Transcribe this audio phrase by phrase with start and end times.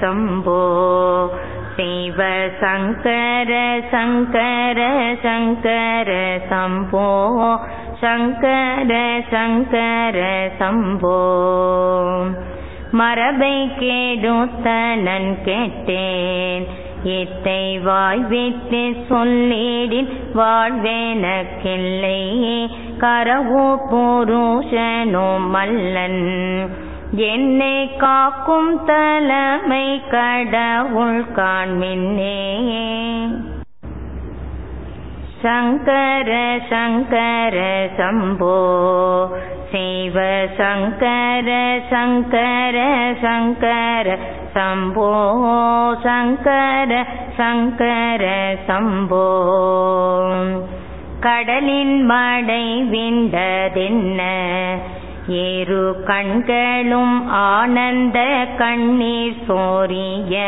[0.00, 0.62] शम्भो
[1.76, 2.18] शिव
[2.60, 3.50] शङ्कर
[3.92, 4.80] शङ्कर
[5.22, 6.10] शङ्कर
[6.50, 7.06] शम्भो
[8.02, 8.92] शङ्कर
[9.32, 10.18] शङ्कर
[10.60, 11.16] शम्भो
[12.98, 14.68] மரபை கெடுத்த
[15.06, 16.64] நன் கெட்டேன்
[17.14, 20.08] இத்தை வாய்விட்டு சொல்லிடின்
[20.38, 22.20] வாழ்வேனக்கில்லை
[23.02, 26.22] கரவோ புருஷனும் மல்லன்
[27.15, 32.57] என்னை காக்கும் தலைமை கடவுள் காண்மின்னே
[35.41, 38.55] சங்கர சங்கர சம்போ.
[39.71, 44.17] சிவ சங்கர சங்கர சங்கர
[44.53, 45.41] சம்போ.
[46.01, 47.05] சங்கர
[47.37, 49.45] சங்கர சம்போ.
[51.19, 54.21] கடலின் மடை விண்டதென்ன?
[55.27, 60.41] ஏறு கண்களும் ஆனந்த கண்ணீர் சோரிய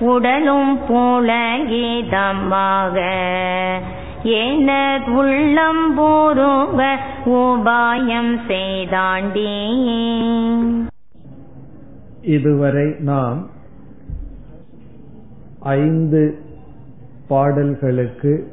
[0.00, 2.96] உடலும் புலகிதமாக
[4.22, 9.54] எனது உள்ளம் பூருவ உபாயம் செய்தாண்டி.
[12.22, 13.50] இதுவரை நாம்
[15.60, 16.38] ஐந்து
[17.28, 18.52] பாடல்களுக்கு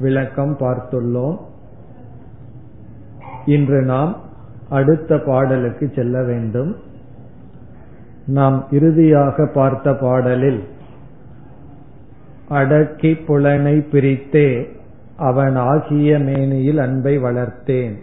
[0.00, 1.38] விளக்கம் பார்த்துள்ளோம்.
[3.46, 4.24] இன்று நாம்
[4.68, 6.76] அடுத்த பாடலுக்கு செல்ல வேண்டும்.
[8.26, 10.64] நாம் இறுதியாக பார்த்த பாடலில்
[12.48, 14.66] அடக்கி புலனை பிரித்தே
[15.16, 17.94] அவன் ஆகிய மேனியில் அன்பை வளர்த்தேன்.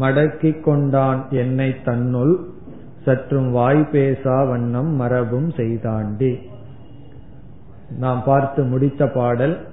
[0.00, 2.46] மடக்கிக் கொண்டான் என்னை தன்னுள்
[3.04, 6.38] சற்றும் வாய் பேசா வண்ணம் மரபும் செய்தாண்டி.
[7.98, 9.66] நாம் பார்த்து முடித்த பாடல்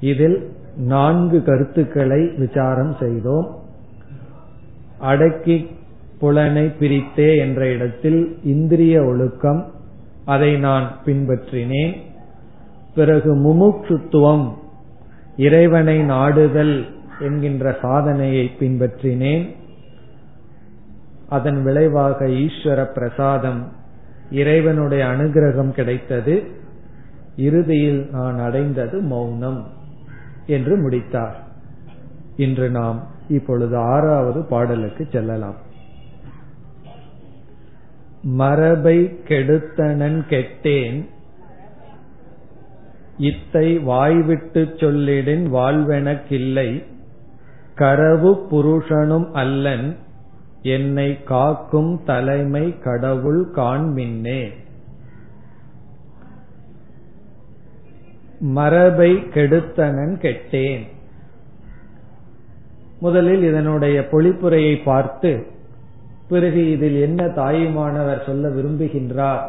[0.00, 3.56] இதில் நான்கு கருத்துக்களை விசாரம் செய்தோம்.
[4.98, 5.70] அடக்கி
[6.18, 9.72] புலனை பிரித்தே என்ற இடத்தில் இந்திரிய ஒழுக்கம்
[10.24, 11.96] அதை நான் பின்பற்றினேன்.
[12.94, 14.52] பிறகு முமுட்சுத்துவம்
[15.36, 16.86] இறைவனை நாடுதல்
[17.20, 19.54] என்கின்ற சாதனையை பின்பற்றினேன்.
[21.28, 23.72] அதன் விளைவாக ஈஸ்வர பிரசாதம்
[24.30, 26.42] இறைவனுடைய அனுகிரகம் கிடைத்தது.
[27.36, 29.66] இறுதியில் நான் அடைந்தது மௌனம்
[30.46, 31.44] என்று முடித்தார்.
[32.36, 35.54] இன்று நாம் இப்பொழுது ஆறாவது பாடலுக்கு செல்லலாம்.
[38.22, 41.06] மரபை கெடுத்தனன் கெட்டேன்
[43.18, 46.84] இத்தை வாய்விட்டு சொல்லிடின் வாழ்வெனக்கில்லை
[47.74, 49.96] கரவு புருஷனும் அல்லன்
[50.62, 54.50] என்னை காக்கும் தலைமை கடவுள் காண்மின்னே.
[58.40, 60.94] மரபை கெடுத்தனன் கெட்டேன்
[63.00, 65.46] முதலில் இதனுடைய பொழிப்புரையை பார்த்து
[66.28, 69.48] பிறகு இதில் என்ன தாயுமானவர் சொல்ல விரும்புகின்றார்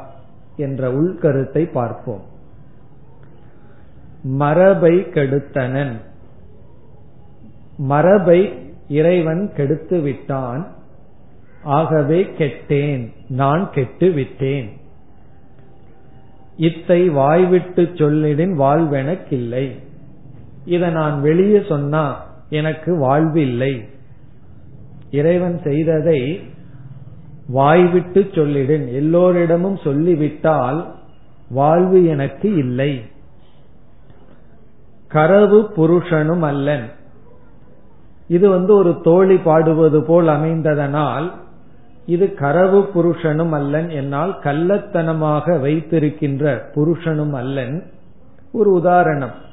[0.57, 2.23] என்ற உள்கருத்தை பார்ப்போம்.
[4.23, 5.95] மரபை கெடுத்தனன்.
[7.77, 8.53] மரபை
[8.87, 10.67] இறைவன் கெடுத்து விட்டான்
[11.63, 14.69] ஆகவே கெட்டேன் நான் கெட்டு விட்டேன்
[16.57, 19.71] இத்தை வாய்விட்டு சொல்லிடின் வாழ்வெனக்கில்லை.
[20.65, 23.83] இதை நான் வெளியே சொன்னா எனக்கு வாழ்வு இல்லை
[25.11, 26.41] இறைவன் செய்ததை
[27.47, 30.95] வாய்விட்டு சொல்லிடன் எல்லோரிடமும் சொல்லிவிட்டால்
[31.49, 33.01] வாழ்வு எனக்கு இல்லை.
[35.07, 36.89] கரவு புருஷனும் அல்லன்.
[38.27, 41.31] இது வந்து ஒரு தோழி பாடுவது போல் அமைந்ததனால்
[42.05, 47.83] இது கரவு புருஷனும் அல்லன் என்னால் கள்ளத்தனமாக வைத்திருக்கின்ற புருஷனும் அல்லன்.
[48.51, 49.45] ஒரு உதாரணம்.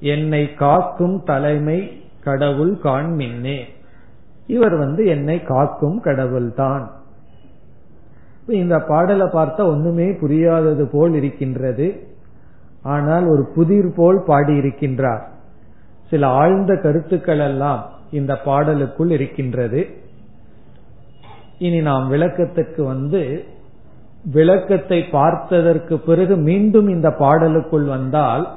[0.00, 3.58] என்னை காக்கும் தலைமை கடவுள் காண்மின்னே
[4.46, 6.90] இவர் வந்து என்னை காக்கும் கடவுள்தான்
[8.46, 12.08] இந்த பாடலை பார்த்தா ஒண்ணுமே புரியாதது போல் இருக்கின்றது.
[12.82, 15.22] ஆனால் ஒரு புதிர் போல் பாடியிருக்கின்றார்
[16.10, 19.86] சில ஆழ்ந்த கருத்துக்கள் எல்லாம் இந்த பாடலுக்குள் இருக்கின்றது.
[21.58, 23.44] இனி நாம் விளக்கத்துக்கு வந்து
[24.32, 28.48] விளக்கத்தை பார்த்ததற்கு பிறகு மீண்டும் இந்த பாடலுக்குள் வந்தால்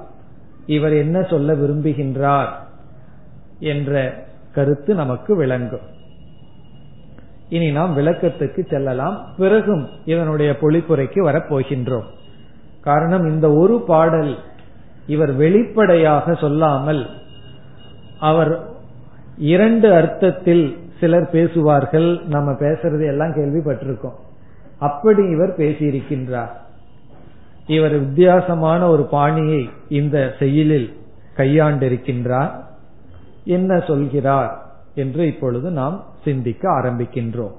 [0.66, 2.48] இவர் என்ன சொல்ல விரும்புகின்றார்
[3.60, 4.24] என்ற
[4.54, 5.92] கருத்து நமக்கு விளங்கும்.
[7.50, 9.26] இனி நாம் விளக்கத்துக்கு செல்லலாம்.
[9.38, 12.06] பிறகும் இதனுடைய பொழிப்புரைக்கு வரப்போகின்றோம்.
[12.82, 14.38] காரணம் இந்த ஒரு பாடல்
[15.08, 17.08] இவர் வெளிப்படையாக சொல்லாமல்
[18.20, 18.70] அவர்
[19.38, 22.22] இரண்டு அர்த்தத்தில் சிலர் பேசுவார்கள்.
[22.26, 24.16] நம்ம பேசுறது எல்லாம் கேள்விப்பட்டிருக்கோம்.
[24.80, 26.62] அப்படி இவர் பேசியிருக்கின்றார்.
[27.68, 31.00] இவர் வித்தியாசமான ஒரு பாணியை இந்த செயலில்
[31.38, 32.52] கையாண்டிருக்கின்றார்.
[33.44, 37.56] என்ன சொல்கிறார் என்று இப்பொழுது நாம் சிந்திக்க ஆரம்பிக்கின்றோம்.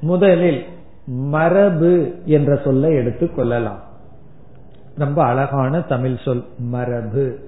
[0.00, 0.64] முதலில்
[1.06, 3.80] மரபு என்ற சொல்லை எடுத்துக் கொள்ளலாம்.
[4.96, 7.38] ரொம்ப அழகான தமிழ் சொல் மரபு.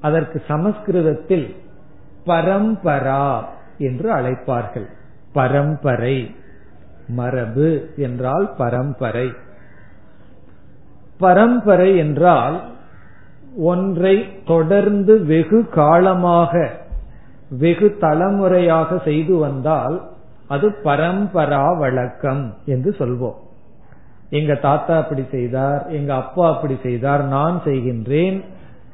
[0.00, 1.56] அதற்கு சமஸ்கிருதத்தில்
[2.26, 3.44] பரம்பரா
[3.78, 4.86] என்று அழைப்பார்கள்.
[5.32, 6.34] பரம்பரை.
[7.08, 9.32] மரபு என்றால் பரம்பரை.
[11.20, 12.56] பரம்பரை என்றால்
[13.64, 16.52] ஒன்றை தொடர்ந்து வெகு காலமாக
[17.50, 20.02] வெகு தலைமுறையாக செய்து வந்தால்
[20.48, 23.38] அது பரம்பரா வழக்கம் என்று சொல்வோம்.
[24.30, 28.44] எங்க தாத்தா அப்படி செய்தார் எங்க அப்பா அப்படி செய்தார் நான் செய்கின்றேன்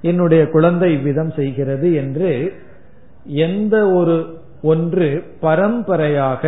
[0.03, 2.31] என்னுடைய குழந்தை இவ்விதம் செய்கிறது என்று
[3.25, 4.17] எந்த ஒரு
[4.63, 5.09] ஒன்று
[5.41, 6.43] பரம்பரையாக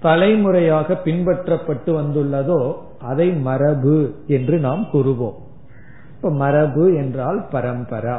[0.00, 2.62] தலைமுறையாக பின்பற்றப்பட்டு வந்துள்ளதோ
[3.00, 5.34] அதை மரபு என்று நாம் கூறுவோம்.
[6.16, 8.18] இப்ப மரபு என்றால் பரம்பரா.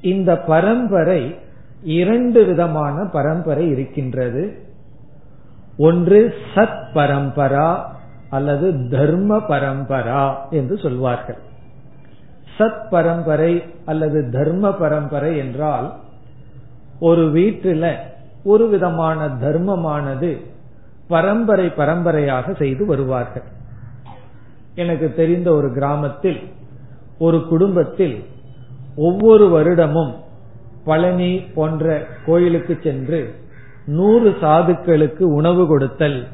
[0.00, 1.38] இந்த பரம்பரை
[1.82, 4.58] இரண்டு விதமான பரம்பரை இருக்கின்றது.
[5.76, 7.84] ஒன்று சத் பரம்பரா
[8.30, 11.38] அல்லது தர்ம பரம்பரா என்று சொல்வார்கள்.
[12.58, 15.94] சத் பரம்பரை அல்லது தர்ம பரம்பரை என்றால்
[17.00, 17.96] ஒரு வீட்டில்
[18.44, 20.40] ஒரு விதமான தர்மமானது
[21.08, 23.42] பரம்பரை பரம்பரையாக செய்து வருவார்கள்.
[24.74, 26.40] எனக்கு தெரிந்த ஒரு கிராமத்தில்
[27.18, 28.24] ஒரு குடும்பத்தில்
[28.96, 30.12] ஒவ்வொரு வருடமும்
[30.84, 33.34] பழனி போன்ற கோயிலுக்கு சென்று
[33.86, 36.26] நூறு சாதுக்களுக்கு உணவு கொடுத்தல்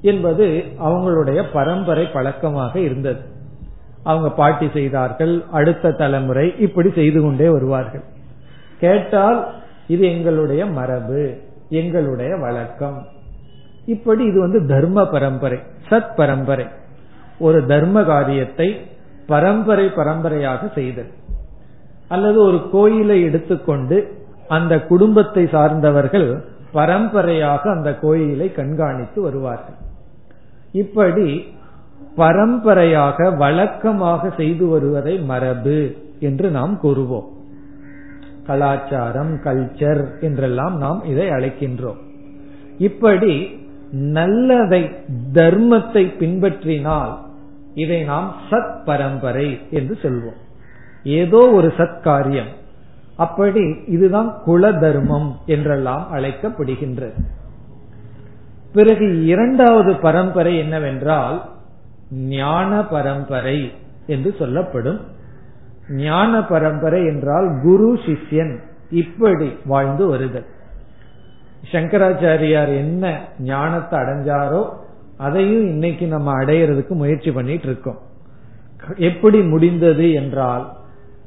[0.00, 3.20] என்பது அவங்களுடைய பரம்பரை பழக்கமாக இருந்தது.
[4.02, 8.04] அவங்க பாட்டி செய்தார்கள் அடுத்த தலைமுறை இப்படி செய்து கொண்டே வருவார்கள்.
[8.80, 9.54] கேட்டால்
[9.86, 11.38] இது எங்களுடைய மரபு
[11.68, 13.06] எங்களுடைய வழக்கம்.
[13.86, 15.58] இப்படி இது வந்து தர்ம பரம்பரை
[15.88, 16.66] சத் பரம்பரை.
[17.38, 18.80] ஒரு தர்ம காரியத்தை
[19.26, 21.10] பரம்பரை பரம்பரையாக செய்தல்.
[22.08, 24.12] அல்லது ஒரு கோயிலை எடுத்துக்கொண்டு
[24.48, 29.74] அந்த குடும்பத்தை சார்ந்தவர்கள் பரம்பரையாக அந்த கோயிலை கண்காணித்து வருவார்கள்.
[30.72, 31.44] இப்படி
[32.16, 37.28] பரம்பரையாக வழக்கமாக செய்து வருவதை மரபு என்று நாம் கூறுவோம்.
[38.46, 42.00] கலாச்சாரம் கல்ச்சர் என்றெல்லாம் நாம் இதை அழைக்கின்றோம்.
[42.78, 43.62] இப்படி
[43.94, 44.90] நல்லதை
[45.32, 47.18] தர்மத்தை பின்பற்றினால்
[47.74, 50.40] இதை நாம் சத் பரம்பரை என்று சொல்வோம்.
[51.04, 52.52] ஏதோ ஒரு சத்காரியம்.
[53.16, 57.20] அப்படி இதுதான் குல தர்மம் என்றெல்லாம் அழைக்கப்படுகின்றது.
[58.72, 61.50] பிறகு இரண்டாவது பரம்பரை என்னவென்றால்
[62.10, 63.72] ஞான பரம்பரை
[64.06, 65.00] என்று சொல்லப்படும்.
[65.88, 68.58] ஞான பரம்பரை என்றால் குரு சிஷ்யன்
[68.90, 70.46] இப்படி வாழ்ந்து வருதல்.
[71.72, 74.68] சங்கராச்சாரியார் என்ன ஞானத்தை அடைஞ்சாரோ
[75.16, 77.98] அதையும் இன்னைக்கு நம்ம அடையிறதுக்கு முயற்சி பண்ணிட்டு இருக்கோம்.
[78.96, 80.72] எப்படி முடிந்தது என்றால்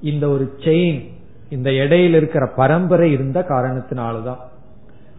[0.02, 1.16] இந்த ஒரு செயின்
[1.50, 4.38] இந்த இடையில் இருக்கிற பரம்பரை இருந்த காரணத்தினால்தான்.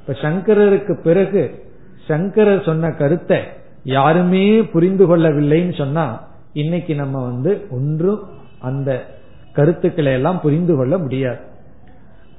[0.01, 1.65] இப்ப சங்கரருக்கு பிறகு
[2.07, 3.39] சங்கரர் சொன்ன கருத்தை
[3.85, 8.29] யாருமே புரிந்து கொள்ளவில்லைன்னு சொன்னா இன்னைக்கு நம்ம வந்து ஒன்றும்
[8.61, 9.07] அந்த
[9.53, 11.39] கருத்துக்களை எல்லாம் புரிந்து கொள்ள முடியாது.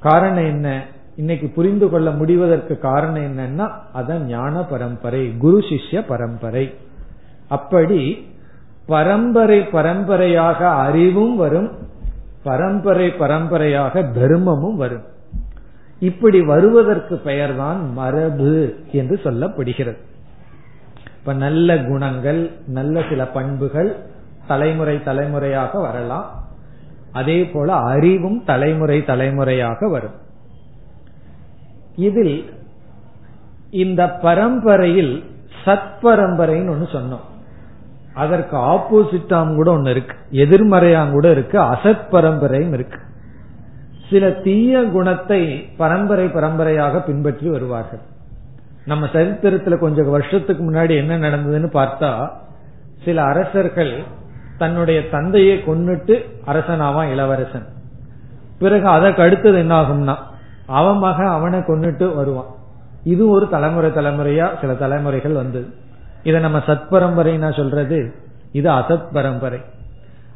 [0.00, 0.84] காரணம் என்ன?
[1.20, 6.62] இன்னைக்கு புரிந்து கொள்ள முடிவதற்கு காரணம் என்னன்னா அதான் ஞான பரம்பரை குரு சிஷ்ய பரம்பரை.
[7.48, 8.00] அப்படி
[8.86, 11.68] பரம்பரை பரம்பரையாக அறிவும் வரும்
[12.42, 15.04] பரம்பரை பரம்பரையாக தர்மமும் வரும்.
[16.00, 18.54] இப்படி வருவதற்கு பெயர்தான் மரபு
[18.92, 20.00] என்று சொல்லப்படுகிறது.
[21.18, 22.40] இப்ப நல்ல குணங்கள்
[22.78, 23.90] நல்ல சில பண்புகள்
[24.46, 26.26] தலைமுறை தலைமுறையாக வரலாம்.
[27.12, 30.18] அதே போல அறிவும் தலைமுறை தலைமுறையாக வரும்.
[31.96, 32.52] இதில்
[33.70, 35.24] இந்த பரம்பரையில்
[35.64, 37.20] சத் பரம்பரைன்னு ஒன்னு சொன்னோம்.
[38.14, 40.16] அதற்கு ஆப்போசிட்டாம் கூட ஒன்னு இருக்கு.
[40.30, 41.60] எதிர்மறையாம் கூட இருக்கு.
[41.60, 42.98] அசத் பரம்பரையும் இருக்கு.
[44.10, 47.98] சில தீய குணத்தை பரம்பரை பரம்பரையாக பின்பற்றி வருவார்கள்.
[48.86, 52.30] நம்ம சரித்திரத்துல கொஞ்சம் வருஷத்துக்கு முன்னாடி என்ன நடந்ததுன்னு பார்த்தா
[53.04, 54.02] சில அரசர்கள்
[54.58, 57.66] தன்னுடைய தந்தையை கொன்னுட்டு அரசனாவான் இளவரசன்.
[58.58, 60.16] பிறகு அதற்கு அடுத்தது என்ன ஆகும்னா
[60.70, 62.50] அவன் மகன் அவனை கொண்டுட்டு வருவான்.
[63.04, 65.68] இது ஒரு தலைமுறை தலைமுறையா சில தலைமுறைகள் வந்தது
[66.22, 68.14] இதை நம்ம சத்பரம்பரை நான் சொல்றது.
[68.52, 69.60] இது அசத் பரம்பரை.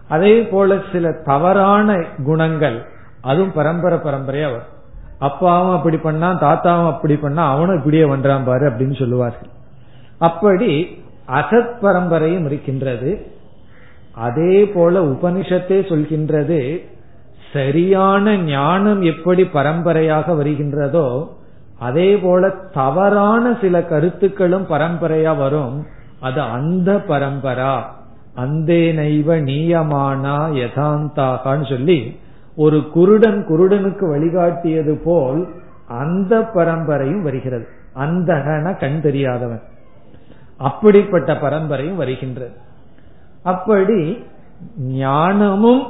[0.08, 2.78] அதே போல சில தவறான குணங்கள்
[3.20, 4.72] அதுவும் பரம்பரை பரம்பரையா வரும்.
[5.18, 9.48] அப்பாவும் அப்படி பண்ணா தாத்தாவும் அப்படி பண்ணா அவனும் இப்படியே பண்றான் பாரு அப்படின்னு சொல்லுவார்கள்.
[10.18, 13.12] அப்படி அசத் பரம்பரையும் இருக்கின்றது.
[14.14, 16.60] அதே போல உபனிஷத்தே சொல்கின்றது
[17.54, 21.28] சரியான ஞானம் எப்படி பரம்பரையாக வருகின்றதோ
[21.78, 25.86] அதே போல தவறான சில கருத்துக்களும் பரம்பரையா வரும்.
[26.20, 27.76] அது அந்த பரம்பரா.
[28.34, 32.18] அந்தே நைவ நீயமானா யதாந்தாகான்னு சொல்லி
[32.56, 35.48] ஒரு குருடன் குருடனுக்கு வழிகாட்டியது போல்
[35.88, 37.66] அந்த பரம்பரையும் வருகிறது.
[37.96, 39.62] அந்தகன கண் தெரியாதவன்.
[40.58, 42.54] அப்படிப்பட்ட பரம்பரையும் வருகின்றது.
[43.42, 44.24] அப்படி
[44.78, 45.82] ஞானமும்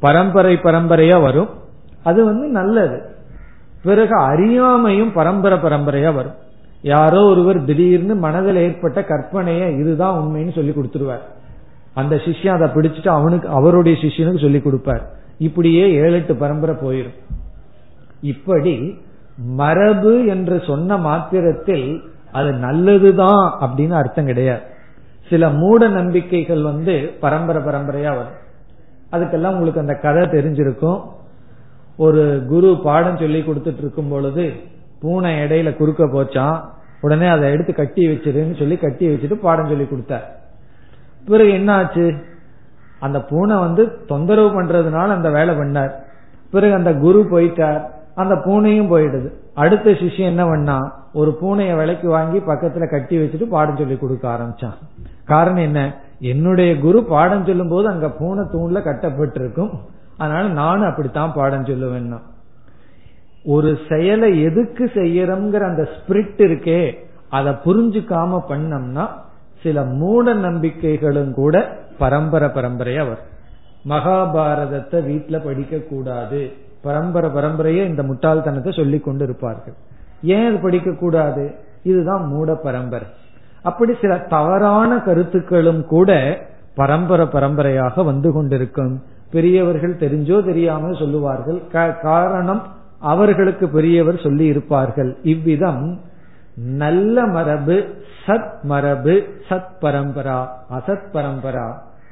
[0.00, 1.48] பரம்பரை பரம்பரையா வரும்.
[2.02, 3.02] அது வந்து நல்லது.
[3.82, 6.34] பிறகு அறியாமையும் பரம்பரை பரம்பரையா வரும்.
[6.82, 11.24] யாரோ ஒருவர் திடீர்னு மனதில் ஏற்பட்ட கற்பனைய இதுதான் உண்மைன்னு சொல்லி கொடுத்துருவார்.
[11.94, 15.10] அந்த சிஷ்யன் அதை பிடிச்சிட்டு அவனுக்கு அவருடைய சிஷ்யனுக்கு சொல்லி கொடுப்பார்.
[15.38, 17.14] இப்படியே ஏழு எட்டு பரம்பரை போயிடும்
[18.20, 18.98] இப்படி
[19.36, 24.60] மரபு என்று சொன்ன மாத்திரத்தில் அது நல்லதுதான் அப்படின்னு அர்த்தம் கிடையாது.
[25.30, 28.44] சில மூட நம்பிக்கைகள் வந்து பரம்பரை பரம்பரையா வரும்.
[29.16, 31.00] அதுக்கெல்லாம் உங்களுக்கு அந்த கதை தெரிஞ்சிருக்கும்.
[31.96, 34.52] ஒரு குரு பாடம் சொல்லி கொடுத்துட்டு இருக்கும் பொழுது
[35.00, 36.64] பூனை இடையில குறுக்க போச்சான்
[37.00, 40.26] உடனே அதை எடுத்து கட்டி வச்சிருன்னு சொல்லி கட்டி வச்சுட்டு பாடம் சொல்லி கொடுத்தார்.
[41.24, 42.14] பிறகு என்ன ஆச்சு
[42.98, 45.92] அந்த பூனை வந்து தொந்தரவு பண்றதுனால அந்த வேலை பண்ணார்.
[46.50, 47.82] பிறகு அந்த குரு போயிட்டார்.
[48.14, 49.28] அந்த பூனையும் போயிடுது.
[49.54, 54.76] அடுத்த சிஷ்யம் என்ன பண்ணா ஒரு பூனைய விலைக்கு வாங்கி பக்கத்துல கட்டி வச்சுட்டு பாடம் சொல்லி கொடுக்க ஆரம்பிச்சான்.
[55.24, 55.80] காரணம் என்ன?
[56.18, 59.70] என்னுடைய குரு பாடம் சொல்லும் போது அங்க பூனை தூண்ல கட்டப்பட்டிருக்கும்.
[60.16, 62.18] அதனால நானும் அப்படித்தான் பாடம் சொல்லுவேன்னா.
[63.44, 66.94] ஒரு செயலை எதுக்கு செய்யறோம்ங்கிற அந்த ஸ்பிரிட் இருக்கே
[67.28, 69.08] அதை புரிஞ்சுக்காம பண்ணோம்னா
[69.62, 73.34] சில மூட நம்பிக்கைகளும் கூட பரம்பரை பரம்பரையா வரும்.
[73.88, 79.74] மகாபாரதத்தை வீட்டுல படிக்க கூடாது பரம்பரை பரம்பரையே இந்த முட்டாள்தனத்தை சொல்லி கொண்டு இருப்பார்கள்.
[80.22, 83.06] ஏன் அது படிக்க கூடாது இதுதான் மூட பரம்பரை.
[83.68, 86.10] அப்படி சில தவறான கருத்துக்களும் கூட
[86.80, 88.94] பரம்பரை பரம்பரையாக வந்து கொண்டிருக்கும்.
[89.30, 91.60] பெரியவர்கள் தெரிஞ்சோ தெரியாமல் சொல்லுவார்கள்.
[92.02, 92.62] காரணம்
[93.12, 96.00] அவர்களுக்கு பெரியவர் சொல்லி இருப்பார்கள் இவ்விதம்
[96.82, 97.76] நல்ல மரபு
[98.26, 99.14] சத் மரபு
[99.48, 100.38] சத் பரம்பரா
[100.76, 101.66] அசத் பரம்பரா.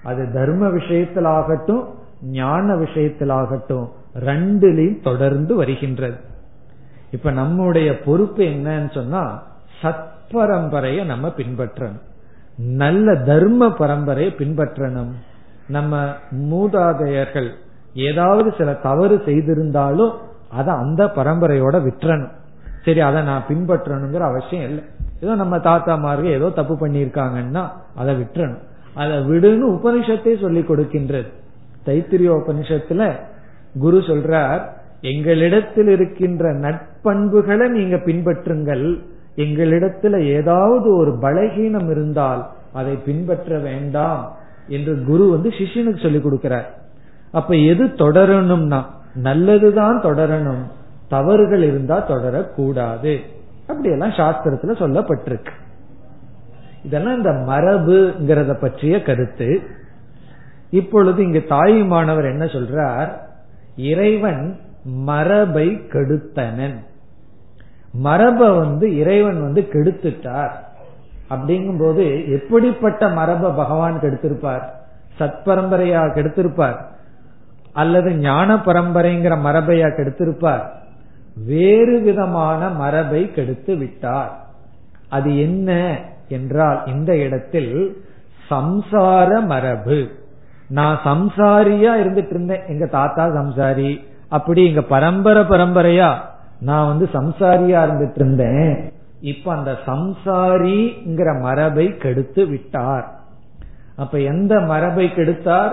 [0.04, 1.84] அது தர்ம விஷயத்திலாகட்டும்
[2.38, 3.87] ஞான விஷயத்திலாகட்டும்
[4.26, 6.18] ரெண்டுலையும் தொடர்ந்து வருகின்றது.
[7.11, 9.23] இப்ப நம்முடைய பொறுப்பு என்னன்னு சொன்னா
[9.83, 12.02] சத்பரம்பரைய நம்ம பின்பற்றணும்.
[12.83, 15.12] நல்ல தர்ம பரம்பரையை பின்பற்றணும்.
[15.66, 16.02] நம்ம
[16.50, 17.50] மூதாதையர்கள்
[18.09, 20.12] ஏதாவது சில தவறு செய்திருந்தாலும்
[20.59, 22.35] அதை அந்த பரம்பரையோட விட்டுறணும்
[22.85, 24.85] சரி அதை நான் பின்பற்றணுங்கிற அவசியம் இல்லை.
[25.23, 27.62] ஏதோ நம்ம தாத்தாமார்கள் ஏதோ தப்பு பண்ணியிருக்காங்கன்னா
[27.97, 28.62] அதை விட்டுறணும்
[28.95, 31.31] அதை விடுன்னு உபனிஷத்தை சொல்லி கொடுக்கின்றது.
[31.87, 33.02] தைத்திரிய உபனிஷத்துல
[33.85, 34.62] குரு சொல்றார்
[35.12, 38.87] எங்களிடத்தில் இருக்கின்ற நட்பண்புகளை நீங்க பின்பற்றுங்கள்.
[39.36, 44.36] எங்களிடத்துல ஏதாவது ஒரு பலகீனம் இருந்தால் அதை பின்பற்ற வேண்டாம்
[44.68, 46.64] என்று குரு வந்து சிஷ்யனுக்கு சொல்லிக் கொடுக்கிறார்.
[47.30, 48.82] அப்ப எது தொடரணும்னா
[49.14, 50.62] நல்லதுதான் தொடரணும்
[51.08, 53.20] தவறுகள் இருந்தா தொடரக்கூடாது.
[53.60, 55.50] அப்படியெல்லாம் சாஸ்திரத்துல சொல்லப்பட்டிருக்கு.
[56.84, 59.60] இதெல்லாம் இந்த மரபுங்கிறத பற்றிய கருத்து.
[60.70, 63.08] இப்பொழுது இங்கு தாயுமானவர் என்ன சொல்றார்?
[63.76, 66.76] இறைவன் மரபை கெடுத்தனன்.
[67.94, 70.50] மரபை வந்து இறைவன் வந்து கெடுத்துட்டார்.
[71.30, 74.62] அப்படிங்கும் போது எப்படிப்பட்ட மரபை பகவான் கெடுத்திருப்பார்?
[75.18, 76.76] சத்பரம்பரையா கெடுத்திருப்பார்?
[77.72, 80.68] அல்லது ஞான பரம்பரைங்கிற மரபையா கெடுத்திருப்பார்?
[81.46, 84.44] வேறு விதமான மரபை கெடுத்து விட்டார்.
[85.08, 88.04] அது என்ன என்றால் இந்த இடத்தில்
[88.50, 90.10] சம்சார மரபு.
[90.68, 92.62] நான் சம்சாரியா இருந்துட்டு இருந்தேன்.
[92.68, 93.98] எங்க தாத்தா சம்சாரி
[94.28, 96.14] அப்படி எங்க பரம்பரை பரம்பரையா
[96.64, 98.92] நான் வந்து சம்சாரியா இருந்துட்டு இருந்தேன்.
[99.21, 103.21] இப்ப அந்த சம்சாரிங்கிற மரபை கெடுத்து விட்டார்.
[103.97, 105.73] அப்ப எந்த மரபை கெடுத்தார்?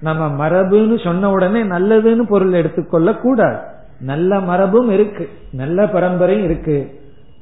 [0.00, 3.56] நம்ம மரபுன்னு சொன்ன உடனே நல்லதுன்னு பொருள் எடுத்துக்கொள்ள கூடாது.
[4.00, 5.28] நல்ல மரபும் இருக்கு.
[5.52, 7.00] நல்ல பரம்பரையும் இருக்கு.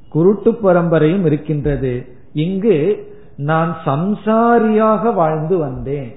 [0.09, 2.07] குருட்டு பரம்பரையும் இருக்கின்றது.
[2.33, 6.17] இங்கு நான் சம்சாரியாக வாழ்ந்து வந்தேன்.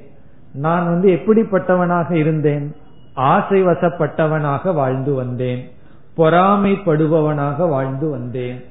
[0.53, 2.75] நான் வந்து எப்படிப்பட்டவனாக இருந்தேன்?
[3.13, 5.69] ஆசை வசப்பட்டவனாக வாழ்ந்து வந்தேன்.
[6.17, 8.63] பொறாமைப்படுபவனாக வாழ்ந்து வந்தேன்.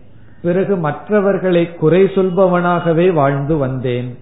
[0.42, 4.18] பிறகு மற்றவர்களை குறை சொல்பவனாகவே வாழ்ந்து வந்தேன்.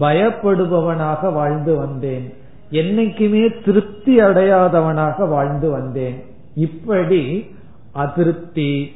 [0.00, 2.34] பயப்படுபவனாக வாழ்ந்து வந்தேன்.
[2.70, 6.24] என்னைக்குமே திருப்தி அடையாதவனாக வாழ்ந்து வந்தேன்.
[6.54, 7.50] இப்படி
[7.92, 8.92] அதிருப்தி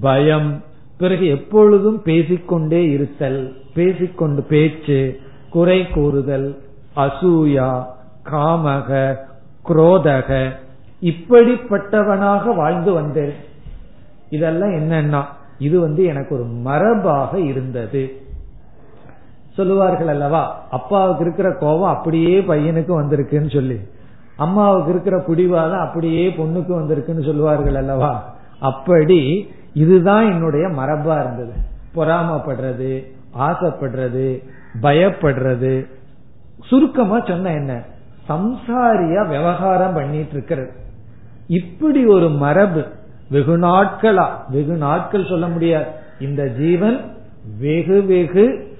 [0.00, 0.62] பயம்
[0.98, 6.58] பிறகு எப்பொழுதும் பேசிக்கொண்டே இருத்தல் பேசிக்கொண்டு பேச்சு குறை கூறுதல்
[6.96, 7.84] அசூயா
[8.30, 9.16] காமக
[9.68, 10.50] குரோதக
[11.04, 13.32] இப்படிப்பட்டவனாக வாழ்ந்து வந்தேன்.
[14.30, 15.22] இதெல்லாம் என்னன்னா
[15.58, 18.22] இது வந்து எனக்கு ஒரு மரபாக இருந்தது.
[19.54, 23.80] சொல்லுவார்கள் அல்லவா அப்பாவுக்கு இருக்கிற கோபம் அப்படியே பையனுக்கு வந்திருக்குன்னு சொல்லி.
[24.36, 28.34] அம்மாவுக்கு இருக்கிற பிடிவாதம் அப்படியே பொண்ணுக்கு வந்திருக்குன்னு சொல்லுவார்கள் அல்லவா.
[28.60, 31.52] அப்படி இதுதான் என்னுடைய மரபா இருந்தது.
[31.94, 34.48] பொறாமப்படுறது ஆசைப்படுறது
[34.82, 35.86] பயப்படுறது.
[36.64, 37.82] சுருக்கமா சொன்ன என்ன
[38.28, 40.82] சம்சாரியா விவகாரம் பண்ணிட்டு இருக்கிறது.
[41.46, 42.84] இப்படி ஒரு மரபு
[43.30, 45.84] வெகு நாட்களா வெகு நாட்கள் சொல்ல முடியாது.
[46.20, 47.00] இந்த ஜீவன்
[47.58, 48.76] வெகு வெகு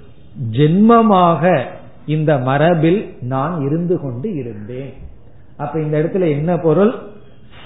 [0.50, 1.64] ஜென்மமாக
[2.06, 4.92] இந்த மரபில் நான் இருந்து கொண்டு இருந்தேன்.
[5.56, 6.94] அப்ப இந்த இடத்துல என்ன பொருள்?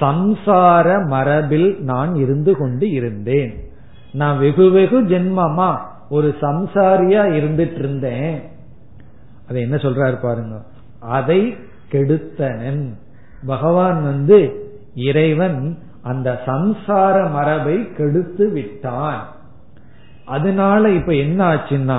[0.00, 3.64] சம்சார மரபில் நான் இருந்து கொண்டு இருந்தேன்.
[4.12, 5.78] நான் வெகு வெகு ஜென்மமா
[6.09, 8.40] ஒரு சம்சாரியா இருந்துட்டு இருந்தேன்
[9.49, 10.62] அதை என்ன சொல்றாரு பாருங்க?
[10.99, 11.57] அதை
[11.93, 12.88] கெடுத்தனன்.
[13.47, 14.67] பகவான் வந்து
[14.99, 19.26] இறைவன் அந்த சம்சார மரபை கெடுத்து விட்டான்.
[20.25, 21.99] அதனால இப்ப என்ன ஆச்சுன்னா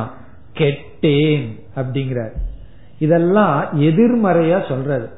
[0.53, 2.33] கெட்டேன் அப்படிங்கிறார்.
[2.99, 5.09] இதெல்லாம் எதிர்மறையா சொல்றது.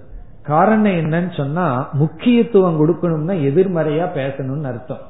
[0.43, 5.05] காரணம் என்னன்னு சொன்னா முக்கியத்துவம் கொடுக்கணும்னா எதிர்மறையா பேசணும்னு அர்த்தம்.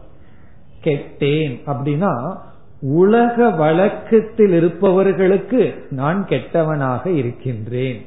[0.84, 2.38] கெட்டேன் அப்படின்னா
[2.82, 8.06] உலக வழக்கத்தில் இருப்பவர்களுக்கு நான் கெட்டவனாக இருக்கின்றேன்.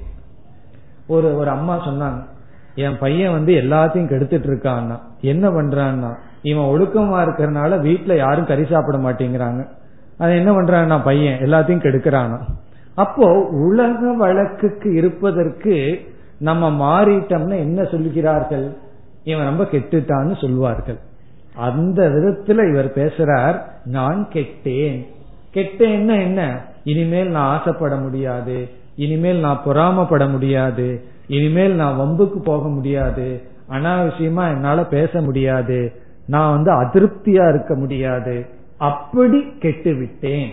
[1.07, 2.33] ஒரு ஒரு அம்மா சொன்னாங்க
[2.75, 5.01] என் பையன் வந்து எல்லாத்தையும் கெடுத்துட்டு இருக்கான்னா?
[5.21, 6.15] என்ன பண்றான்னா?
[6.43, 9.67] இவன் ஒழுக்கமா இருக்கிறனால வீட்டுல யாரும் கறி சாப்பிட மாட்டேங்கிறாங்க.
[10.19, 12.39] அதை என்ன பண்றான்னா பையன் எல்லாத்தையும் கெடுக்கிறானா?
[12.95, 16.01] அப்போ உலக வழக்குக்கு இருப்பதற்கு
[16.39, 18.77] நம்ம மாறிட்டோம்னா என்ன சொல்கிறார்கள்?
[19.25, 20.99] இவன் ரொம்ப கெட்டுட்டான்னு சொல்வார்கள்.
[21.57, 25.07] அந்த விதத்துல இவர் பேசுறார் நான் கெட்டேன்.
[25.55, 26.61] கெட்டேன்னா என்ன?
[26.85, 28.69] இனிமேல் நான் ஆசைப்பட முடியாது.
[28.97, 31.05] இனிமேல் நான் பொறாமப்பட முடியாது.
[31.27, 33.43] இனிமேல் நான் வம்புக்கு போக முடியாது.
[33.71, 35.93] அனாவசியமா என்னால பேச முடியாது.
[36.27, 38.47] நான் வந்து அதிருப்தியா இருக்க முடியாது.
[38.79, 40.53] அப்படி கெட்டு விட்டேன்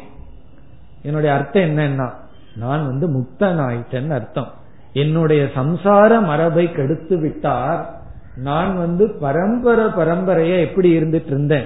[1.03, 2.09] என்னுடைய அர்த்தம் என்னன்னா
[2.55, 4.53] நான் வந்து முக்தன் ஆயிட்டேன்னு அர்த்தம்.
[4.93, 7.99] என்னுடைய சம்சார மரபை கெடுத்து விட்டார்.
[8.35, 11.65] நான் வந்து பரம்பரை பரம்பரையா எப்படி இருந்துட்டு இருந்தேன்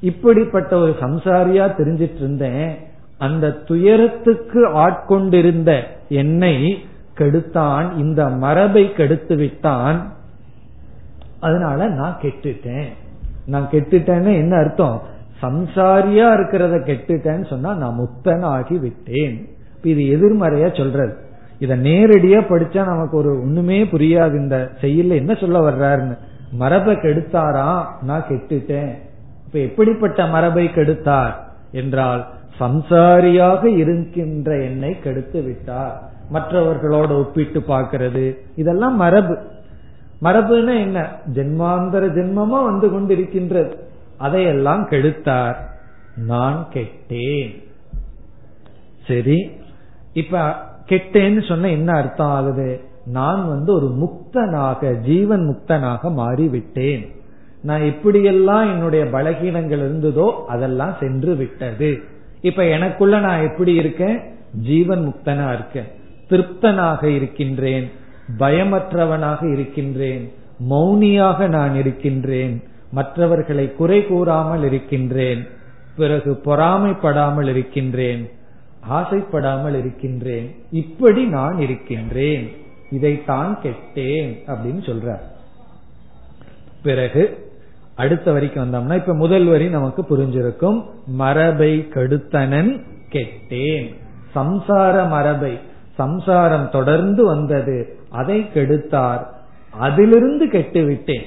[0.00, 2.78] இப்படிப்பட்ட ஒரு சம்சாரியா தெரிஞ்சிட்டு இருந்தேன்
[3.18, 6.84] அந்த துயரத்துக்கு ஆட்கொண்டிருந்த என்னை
[7.18, 10.12] கெடுத்தான் இந்த மரபை கெடுத்து விட்டான்.
[11.40, 12.86] அதனால நான் கெட்டுட்டேன்.
[13.46, 15.02] நான் கெட்டுட்டேன்னு என்ன அர்த்தம்?
[15.42, 19.48] சம்சாரியா இருக்கிறத கெட்டுட்டேன்னு சொன்னா நான் முக்தன் ஆகி விட்டேன்
[19.82, 21.16] இது எதிர்மறையா சொல்றது.
[21.58, 24.34] இத நேரடியா படிச்சா நமக்கு ஒரு ஒண்ணுமே புரியாது.
[24.34, 26.16] இந்த செயல என்ன சொல்ல வர்றாருன்னு.
[26.52, 27.84] மரபை கெடுத்தாரா?
[28.02, 28.90] நான் கெட்டுட்டேன்.
[29.46, 31.32] இப்ப எப்படிப்பட்ட மரபை கெடுத்தார்?
[31.72, 32.26] என்றால்
[32.60, 36.11] சம்சாரியாக இருக்கின்ற என்னை கெடுத்து விட்டார்.
[36.32, 38.36] மற்றவர்களோட ஒப்பிட்டு பார்க்கிறது.
[38.56, 39.38] இதெல்லாம் மரபு.
[40.22, 41.16] மரபுன்னா என்ன?
[41.34, 43.76] ஜென்மாந்தர ஜென்மமா வந்து கொண்டிருக்கின்றது.
[44.16, 45.56] அதையெல்லாம் கெடுத்தார்.
[46.16, 47.62] நான் கெட்டேன்.
[49.06, 49.50] சரி.
[50.12, 50.54] இப்ப
[50.88, 52.80] கெட்டேன்னு சொன்ன என்ன அர்த்தம் ஆகுது?
[53.06, 57.16] நான் வந்து ஒரு முக்தனாக ஜீவன் முக்தனாக மாறிவிட்டேன்.
[57.62, 61.98] நான் எப்படியெல்லாம் என்னுடைய பலகீனங்கள் இருந்ததோ அதெல்லாம் சென்று விட்டது.
[62.40, 64.20] இப்ப எனக்குள்ள நான் எப்படி இருக்கேன்?
[64.62, 65.88] ஜீவன் முக்தனா இருக்கேன்.
[66.32, 67.86] திருப்தனாக இருக்கின்றேன்
[68.38, 70.24] பயமற்றவனாக இருக்கின்றேன்
[70.70, 72.54] மௌனியாக நான் இருக்கின்றேன்
[72.90, 75.42] மற்றவர்களை குறை கூறாமல் இருக்கின்றேன்
[75.96, 78.22] பிறகு பொறாமைப்படாமல் இருக்கின்றேன்
[78.90, 82.44] ஆசைப்படாமல் இருக்கின்றேன் இப்படி நான் இருக்கின்றேன்
[82.90, 85.22] இதைத்தான் கெட்டேன் அப்படின்னு சொல்றார்.
[86.82, 87.22] பிறகு
[87.96, 92.72] அடுத்த வரைக்கும் வந்தோம்னா இப்ப முதல் வரி நமக்கு புரிஞ்சிருக்கும் மரபை கெடுத்தனன்
[93.12, 93.86] கெட்டேன்.
[94.34, 95.52] சம்சார மரபை
[95.94, 97.96] சம்சாரம் தொடர்ந்து வந்தது.
[98.10, 99.26] அதை கெடுத்தார்.
[99.70, 101.22] அதிலிருந்து கெட்டு விட்டேன்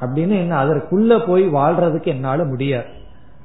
[0.00, 2.86] அப்படின்னு என்ன அதற்குள்ள போய் வாழ்றதுக்கு என்னால முடியாது.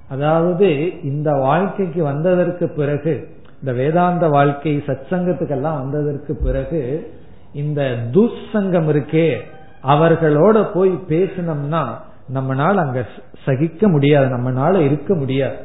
[0.09, 3.27] அதாவது இந்த வாழ்க்கைக்கு வந்ததற்கு பிறகு
[3.59, 7.11] இந்த வேதாந்த வாழ்க்கை சத்சங்கத்துக்கெல்லாம் வந்ததற்கு பிறகு
[7.53, 9.37] இந்த துசங்கம் இருக்கே
[9.83, 11.85] அவர்களோட போய் பேசினோம்னா
[12.33, 13.05] நம்மளால அங்க
[13.45, 15.55] சகிக்க முடியாது நம்மளால இருக்க முடியாது.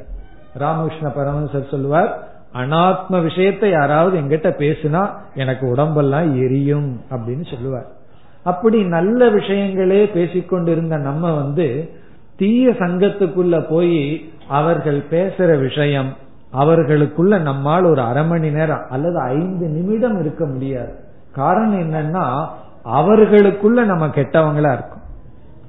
[0.55, 7.87] ராமகிருஷ்ண பரமசர் சொல்லுவார் அனாத்ம விஷயத்தை யாராவது எங்கிட்ட பேசினா எனக்கு உடம்பெல்லாம் எரியும் அப்படின்னு சொல்லுவார்.
[8.45, 11.91] அப்படி நல்ல விஷயங்களே பேசிக்கொண்டிருந்த நம்ம வந்து
[12.37, 16.13] தீய சங்கத்துக்குள்ள போய் அவர்கள் பேசுற விஷயம்
[16.51, 20.93] அவர்களுக்குள்ள நம்மால் ஒரு அரை மணி நேரம் அல்லது ஐந்து நிமிடம் இருக்க முடியாது.
[21.33, 22.47] காரணம் என்னன்னா
[22.83, 25.01] அவர்களுக்குள்ள நம்ம கெட்டவங்களா இருக்கும்.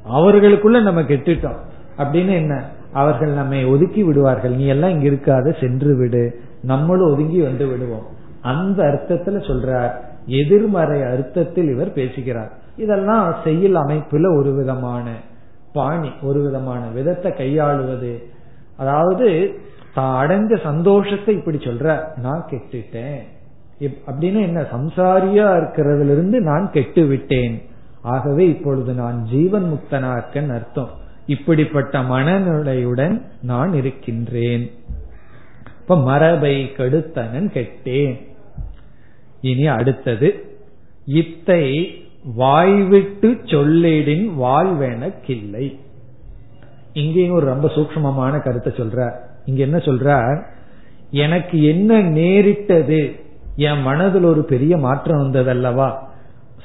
[0.05, 1.57] அவர்களுக்குள்ள நம்ம கெட்டுட்டோம்.
[1.97, 2.63] அப்படின்னு என்ன?
[2.93, 4.51] அவர்கள் நம்மை ஒதுக்கி விடுவார்கள்.
[4.51, 6.41] நீ எல்லாம் இங்க இருக்காது சென்று விடு.
[6.63, 8.07] நம்மளும் ஒதுங்கி வந்து விடுவோம்.
[8.41, 9.93] அந்த அர்த்தத்துல சொல்றார்
[10.25, 12.51] எதிர்மறை அர்த்தத்தில் இவர் பேசுகிறார்.
[12.77, 15.05] இதெல்லாம் செயல் அமைப்புல ஒரு விதமான
[15.73, 18.13] பாணி ஒரு விதமான விதத்தை கையாளுவது.
[18.77, 19.27] அதாவது
[19.93, 23.21] தான் அடைஞ்ச சந்தோஷத்தை இப்படி சொல்ற நான் கெட்டுட்டேன்.
[23.81, 27.61] அப்படின்னு என்ன சம்சாரியா இருக்கிறதுல இருந்து நான் கெட்டு விட்டேன்
[28.01, 30.89] ஆகவே இப்பொழுது நான் ஜீவன் முக்தனாக்கன் அர்த்தம்.
[31.25, 34.71] இப்படிப்பட்ட மனநிலையுடன் நான் இருக்கின்றேன்.
[35.83, 38.27] இப்ப மரபை கெடுத்தனன் கெட்டேன்.
[39.41, 40.55] இனி அடுத்தது
[41.07, 41.85] இத்தை
[42.35, 45.77] வாய்விட்டு சொல்லிடின் வாழ்வெனக்கில்லை.
[46.93, 49.11] இங்கேயும் ஒரு ரொம்ப சூக்மமான கருத்தை சொல்ற
[49.45, 50.37] இங்க என்ன சொல்ற
[51.11, 53.15] எனக்கு என்ன நேரிட்டது?
[53.55, 56.11] என் மனதில் ஒரு பெரிய மாற்றம் வந்தது அல்லவா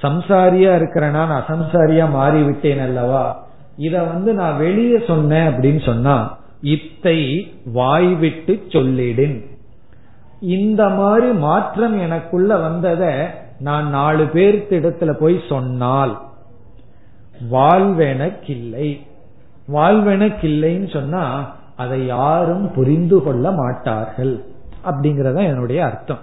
[0.02, 3.48] சம்சாரியா இருக்கிற நான் அசம்சாரியா மாறிவிட்டேன் அல்லவா?
[3.76, 9.44] இத வந்து நான் வெளியே சொன்னேன் அப்படின்னு சொன்னா இத்தை வாய்விட்டு சொல்லிடின்.
[10.40, 13.26] இந்த மாதிரி மாற்றம் எனக்குள்ள வந்தத
[13.60, 16.18] நான் நாலு பேர்த்து இடத்துல போய் சொன்னால்
[17.50, 19.00] வாழ்வெனக்கில்லை.
[19.72, 24.44] வாழ்வெனக்கில்லைன்னு சொன்னா அதை யாரும் புரிந்து கொள்ள மாட்டார்கள்.
[24.86, 26.18] அப்படிங்கறத என்னுடைய அர்த்தம்.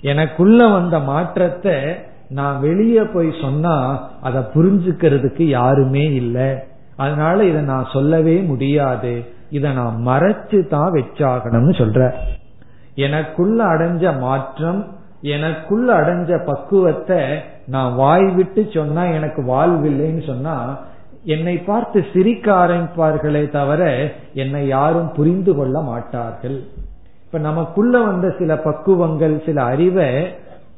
[0.00, 1.72] எனக்குள்ள வந்த மாற்றத்தை
[2.28, 6.54] நான் வெளியே போய் சொன்னா அதை புரிஞ்சுக்கிறதுக்கு யாருமே இல்லை.
[6.96, 9.34] அதனால இதை நான் சொல்லவே முடியாது.
[9.50, 12.10] இதை நான் மறைச்சு தான் வச்சாகணும்னு சொல்ற.
[12.94, 14.86] எனக்குள்ள அடைஞ்ச மாற்றம்
[15.20, 17.20] எனக்குள்ள அடைஞ்ச பக்குவத்தை
[17.66, 20.78] நான் வாய் விட்டு சொன்னா எனக்கு வாழ்வில்லைன்னு சொன்னா
[21.24, 26.62] என்னை பார்த்து சிரிக்க ஆரம்பிப்பார்களே தவிர என்னை யாரும் புரிந்து கொள்ள மாட்டார்கள்.
[27.24, 30.26] இப்ப நமக்குள்ள வந்த சில பக்குவங்கள் சில அறிவை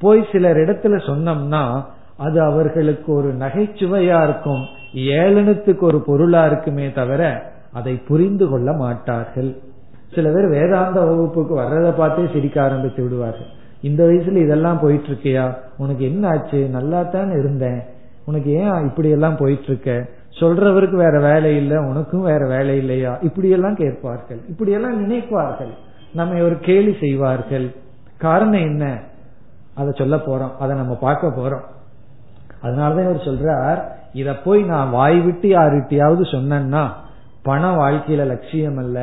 [0.00, 1.84] போய் சிலர் இடத்துல சொன்னோம்னா
[2.16, 4.64] அது அவர்களுக்கு ஒரு நகைச்சுவையா இருக்கும்.
[4.94, 9.56] ஏளனத்துக்கு ஒரு பொருளா இருக்குமே தவிர அதை புரிந்து கொள்ள மாட்டார்கள்.
[10.14, 13.46] சில பேர் வேதாந்த வகுப்புக்கு வர்றதை பார்த்தே சிரிக்க ஆரம்பித்து விடுவார்கள்.
[13.80, 16.68] இந்த வயசுல இதெல்லாம் போயிட்டு இருக்கியா உனக்கு என்ன ஆச்சு?
[16.68, 17.82] நல்லா தான் இருந்தேன்.
[18.24, 20.08] உனக்கு ஏன் இப்படி எல்லாம் போயிட்டு இருக்க
[20.40, 23.18] சொல்றவருக்கு வேற வேலை இல்லை உனக்கும் வேற வேலை இல்லையா?
[23.20, 24.40] இப்படி எல்லாம் கேட்பார்கள்.
[24.48, 25.72] இப்படி எல்லாம் நினைப்பார்கள்.
[26.12, 27.74] நம்ம ஒரு கேலி செய்வார்கள்.
[28.18, 28.98] காரணம் என்ன?
[29.74, 30.56] அதை சொல்ல போறோம்.
[30.58, 31.64] அதை நம்ம பார்க்க போறோம்.
[32.62, 37.06] அதனாலதான் இவர் சொல்றார் இத போய் நான் வாய் விட்டு யாருகிட்டயாவது சொன்னா
[37.42, 38.98] பணம் வாழ்க்கையில லட்சியம் அல்ல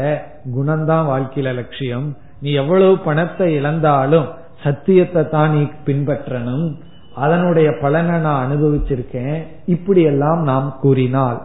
[0.55, 2.07] குணம்தான் வாழ்க்கையில லட்சியம்.
[2.41, 4.27] நீ எவ்வளவு பணத்தை இழந்தாலும்
[4.63, 6.67] சத்தியத்தை தான் நீ பின்பற்றணும்.
[7.15, 9.43] அதனுடைய பலனை நான் அனுபவிச்சிருக்கேன்.
[9.65, 11.39] இப்படி எல்லாம் நாம் கூறினால்.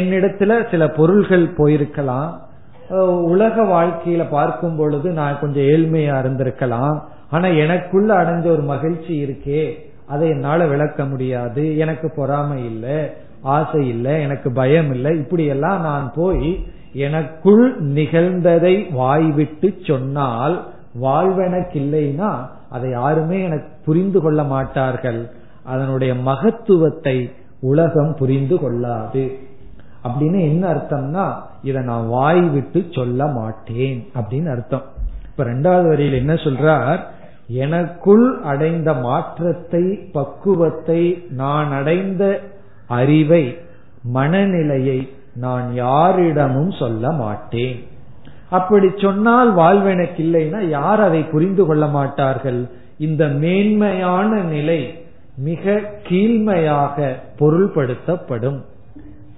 [0.00, 2.30] என்னிடத்துல சில பொருள்கள் போயிருக்கலாம்.
[3.22, 6.98] உலக வாழ்க்கையில பார்க்கும் பொழுது நான் கொஞ்சம் ஏழ்மையா இருந்திருக்கலாம்.
[7.30, 9.62] ஆனா எனக்குள்ள அடைஞ்ச ஒரு மகிழ்ச்சி இருக்கே.
[10.06, 11.78] அதை என்னால விளக்க முடியாது.
[11.78, 12.98] எனக்கு பொறாமை இல்லை.
[13.42, 15.18] ஆசை இல்லை எனக்கு பயம் இல்லை.
[15.18, 20.66] இப்படி எல்லாம் நான் போய் எனக்குள் நிகழ்ந்ததை வாய்விட்டு சொன்னால்
[21.00, 25.30] வாழ்வெனக்கில்லைன்னா அதை யாருமே எனக்கு புரிந்து கொள்ள மாட்டார்கள்.
[25.64, 29.38] அதனுடைய மகத்துவத்தை உலகம் புரிந்து கொள்ளாது.
[30.04, 34.82] அப்படின்னு என்ன அர்த்தம்னா இதை நான் வாய் விட்டு சொல்ல மாட்டேன் அப்படின்னு அர்த்தம்.
[35.30, 36.98] இப்ப ரெண்டாவது வரியில் என்ன சொல்றார்?
[37.46, 42.40] எனக்குள் அடைந்த மாற்றத்தை பக்குவத்தை நான் அடைந்த
[42.88, 43.58] அறிவை
[44.02, 44.98] மனநிலையை
[45.34, 47.76] நான் யாரிடமும் சொல்ல மாட்டேன்.
[48.50, 52.68] அப்படி சொன்னால் வாழ்வெனக்கு இல்லைன்னா யார் அதை புரிந்து கொள்ள மாட்டார்கள்?
[52.98, 54.80] இந்த மேன்மையான நிலை
[55.36, 58.58] மிக கீழ்மையாக பொருள்படுத்தப்படும்.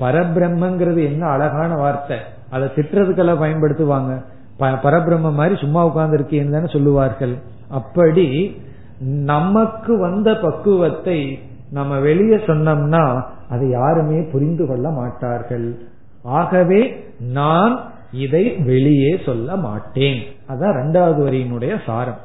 [0.01, 2.19] பரபிரம்மங்கிறது என்ன அழகான வார்த்தை.
[2.51, 4.13] அதை திட்டுறதுக்கெல்லாம் பயன்படுத்துவாங்க.
[4.61, 7.35] பரபிரம்ம மாதிரி சும்மா உட்கார்ந்து இருக்கேன்னு தானே சொல்லுவார்கள்.
[7.71, 8.27] அப்படி
[9.33, 11.39] நமக்கு வந்த பக்குவத்தை
[11.71, 15.79] நம்ம வெளியே சொன்னோம்னா அதை யாருமே புரிந்து கொள்ள மாட்டார்கள்.
[16.23, 20.21] ஆகவே நான் இதை வெளியே சொல்ல மாட்டேன்.
[20.49, 22.21] அதான் ரெண்டாவது வரியினுடைய சாரம்.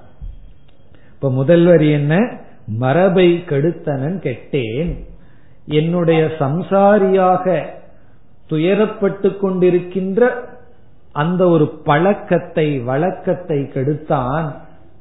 [1.14, 2.32] இப்ப முதல் வரி என்ன?
[2.68, 4.92] மரபை கெடுத்தனன் கெட்டேன்.
[5.66, 7.64] என்னுடைய சம்சாரியாக
[8.50, 10.30] துயரப்பட்டு கொண்டிருக்கின்ற
[11.12, 14.48] அந்த ஒரு பழக்கத்தை வழக்கத்தை கெடுத்தான்.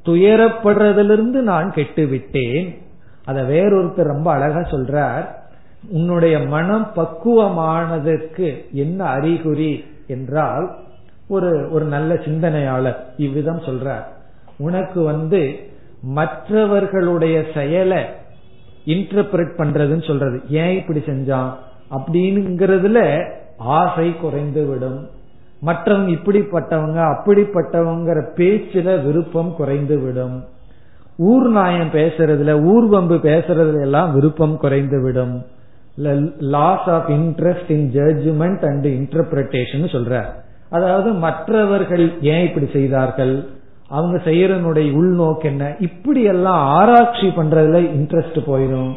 [0.04, 2.78] துயரப்படுறதிலிருந்து நான் கெட்டு விட்டேன்
[3.24, 5.24] அத வேறொருத்தர் ரொம்ப அழகா சொல்றார்.
[5.90, 10.76] உன்னுடைய மனம் பக்குவமானதற்கு என்ன அறிகுறி என்றால்
[11.28, 14.04] ஒரு ஒரு நல்ல சிந்தனையாளர் இவ்விதம் சொல்றார்.
[14.58, 15.56] உனக்கு வந்து
[16.02, 18.04] மற்றவர்களுடைய செயலை
[18.86, 20.42] இன்டர்பிரட் பண்றதுன்னு சொல்றது.
[20.48, 21.50] ஏன் இப்படி செஞ்சான்?
[21.90, 25.08] அப்படிங்கிறதுல ஆசை குறைந்து விடும்
[25.62, 30.44] மற்றவங்க இப்படிப்பட்டவங்க அப்படிப்பட்டவங்கிற பேச்சுல விருப்பம் குறைந்து விடும்
[31.16, 35.44] ஊர் நாயம் பேசுறதுல ஊர்வம்பு பேசுறதுல எல்லாம் விருப்பம் குறைந்து விடும்
[36.38, 40.24] loss of interest in judgement and interpretation சொல்ற
[40.70, 43.46] அதாவது மற்றவர்கள் ஏன் இப்படி செய்தார்கள்?
[43.88, 45.74] அவங்க செய்யறனுடைய உள்நோக்கு என்ன?
[45.78, 48.92] இப்படி எல்லாம் ஆராய்ச்சி பண்றதுல இன்ட்ரெஸ்ட் போயிரும்.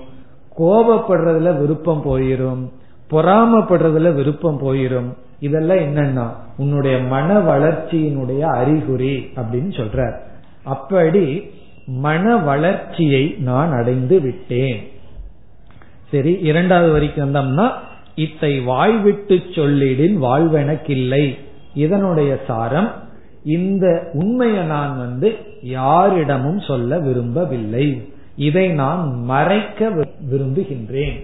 [0.58, 2.70] கோபப்படுறதுல விருப்பம் போயிரும்.
[3.12, 5.18] பொறாமப்படுறதுல விருப்பம் போயிரும்.
[5.40, 10.14] இதெல்லாம் என்னன்னா உன்னுடைய மன வளர்ச்சியினுடைய அறிகுறி அப்படின்னு சொல்ற
[10.64, 11.50] அப்படி
[11.86, 14.88] மன வளர்ச்சியை நான் அடைந்து விட்டேன்.
[16.12, 17.72] சரி இரண்டாவது வரைக்கும் வந்தோம்னா
[18.16, 21.38] இத்தை வாய்விட்டு சொல்லிடின் வாழ்வெனக்கில்லை.
[21.74, 22.92] இதனுடைய சாரம்
[23.44, 28.02] இந்த உண்மையை நான் வந்து யாரிடமும் சொல்ல விரும்பவில்லை.
[28.36, 29.90] இதை நான் மறைக்க
[30.32, 31.18] விரும்புகின்றேன்.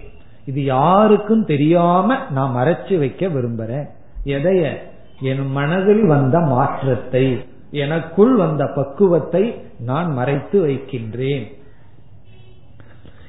[0.46, 3.88] இது யாருக்கும் தெரியாம நான் மறைச்சு வைக்க விரும்புறேன்.
[4.26, 4.78] எதைய?
[5.22, 7.40] என் மனதில் வந்த மாற்றத்தை
[7.72, 11.46] எனக்குள் வந்த பக்குவத்தை நான் மறைத்து வைக்கின்றேன்.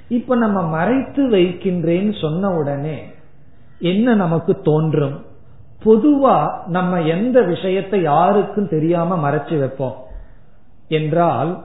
[0.08, 3.04] இப்ப நம்ம மறைத்து வைக்கின்றேன்னு சொன்ன உடனே
[3.78, 5.24] என்ன நமக்கு தோன்றும்?
[5.84, 9.94] பொதுவா நம்ம எந்த விஷயத்தை யாருக்கும் தெரியாம மறைச்சு வைப்போம்.
[10.88, 11.60] என்றால்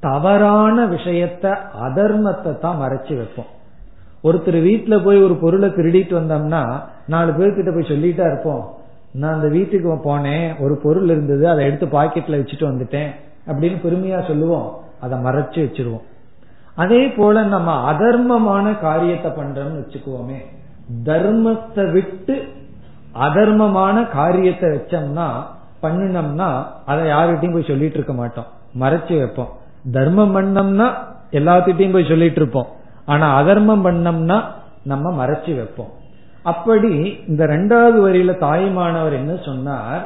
[0.00, 3.56] தவறான விஷயத்த அதர்மத்தை தான் மறைச்சு வைப்போம்.
[4.24, 8.74] ஒருத்தர் வீட்டுல போய் ஒரு பொருளை திருடிட்டு வந்தோம்னா நாலு பேர்கிட்ட போய் சொல்லிட்டா இருப்போம்.
[9.12, 13.10] நான் அந்த வீட்டுக்கு போனேன் ஒரு பொருள் இருந்தது அதை எடுத்து பாக்கெட்ல வச்சுட்டு வந்துட்டேன்
[13.46, 14.78] அப்படின்னு பெருமையா சொல்லுவோம்.
[15.00, 16.02] அதை மறைச்சு வச்சிருவோம்.
[16.80, 20.38] அதே போல நம்ம அதர்மமான காரியத்தை பண்றோம்னு வச்சுக்குவோமே
[21.08, 22.34] தர்மத்தை விட்டு
[23.26, 25.28] அதர்மமான காரியத்தை வச்சோம்னா
[25.82, 26.48] பண்ணினோம்னா
[26.90, 28.48] அதை யாருகிட்டையும் போய் சொல்லிட்டு இருக்க மாட்டோம்.
[28.82, 29.50] மறைச்சு வைப்போம்.
[29.96, 30.86] தர்மம் பண்ணோம்னா
[31.38, 32.68] எல்லாத்திட்டையும் போய் சொல்லிட்டு இருப்போம்.
[33.12, 34.38] ஆனா அதர்மம் பண்ணோம்னா
[34.90, 35.92] நம்ம மறைச்சு வைப்போம்.
[36.50, 36.92] அப்படி
[37.28, 40.04] இந்த ரெண்டாவது வரியில தாய்மானவர் என்ன சொன்னார்?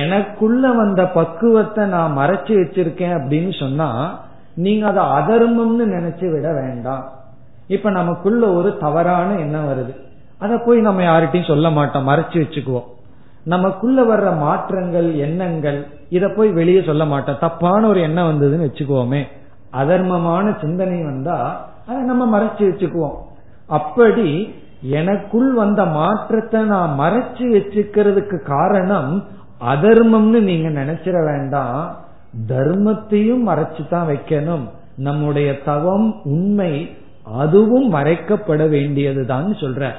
[0.00, 3.88] எனக்குள்ள வந்த பக்குவத்தை நான் மறைச்சு வச்சிருக்கேன் அப்படின்னு சொன்னா
[4.56, 7.04] நீங்க அதை அதர்மம்னு நினைச்சு விட வேண்டாம்.
[7.66, 9.96] இப்ப நமக்குள்ள ஒரு தவறான எண்ணம் வருது.
[10.38, 12.84] அதை போய் நம்ம யார்கிட்டையும் சொல்ல மாட்டோம் மறைச்சு வச்சுக்குவோம்.
[13.44, 17.36] நமக்குள்ள வர்ற மாற்றங்கள் எண்ணங்கள் இத போய் வெளியே சொல்ல மாட்டோம்.
[17.40, 19.22] தப்பான ஒரு எண்ணம் வந்ததுன்னு வச்சுக்குவோமே.
[19.72, 23.16] அதர்மமான சிந்தனை வந்தா அதை நம்ம மறைச்சு வச்சுக்குவோம்.
[23.66, 29.24] அப்படி எனக்குள் வந்த மாற்றத்தை நான் மறைச்சு வச்சுக்கிறதுக்கு காரணம்
[29.60, 31.96] அதர்மம்னு நீங்க நினைச்சிட வேண்டாம்.
[32.48, 34.66] தர்மத்தையும் மறைச்சு தான் வைக்கணும்.
[34.96, 36.90] நம்முடைய தவம் உண்மை
[37.22, 39.90] அதுவும் மறைக்கப்பட வேண்டியதுதான் சொல்ற.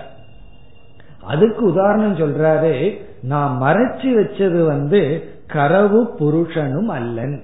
[1.24, 7.44] அதுக்கு உதாரணம் சொல்றாரு நான் மறைச்சு வச்சது வந்து கரவு புருஷனும் அல்லன்.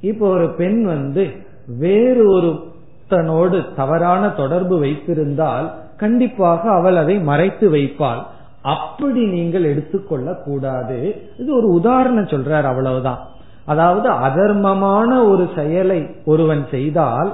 [0.00, 1.30] இப்போ ஒரு பெண் வந்து
[1.78, 8.22] வேறு ஒருத்தனோடு தவறான தொடர்பு வைத்திருந்தால் கண்டிப்பாக அவள் அதை மறைத்து வைப்பாள்.
[8.62, 10.98] அப்படி நீங்கள் எடுத்துக்கொள்ள கூடாது
[11.38, 13.20] இது ஒரு உதாரணம் சொல்றார் அவ்வளவுதான்.
[13.66, 17.30] அதாவது அதர்மமான ஒரு செயலை ஒருவன் செய்தால்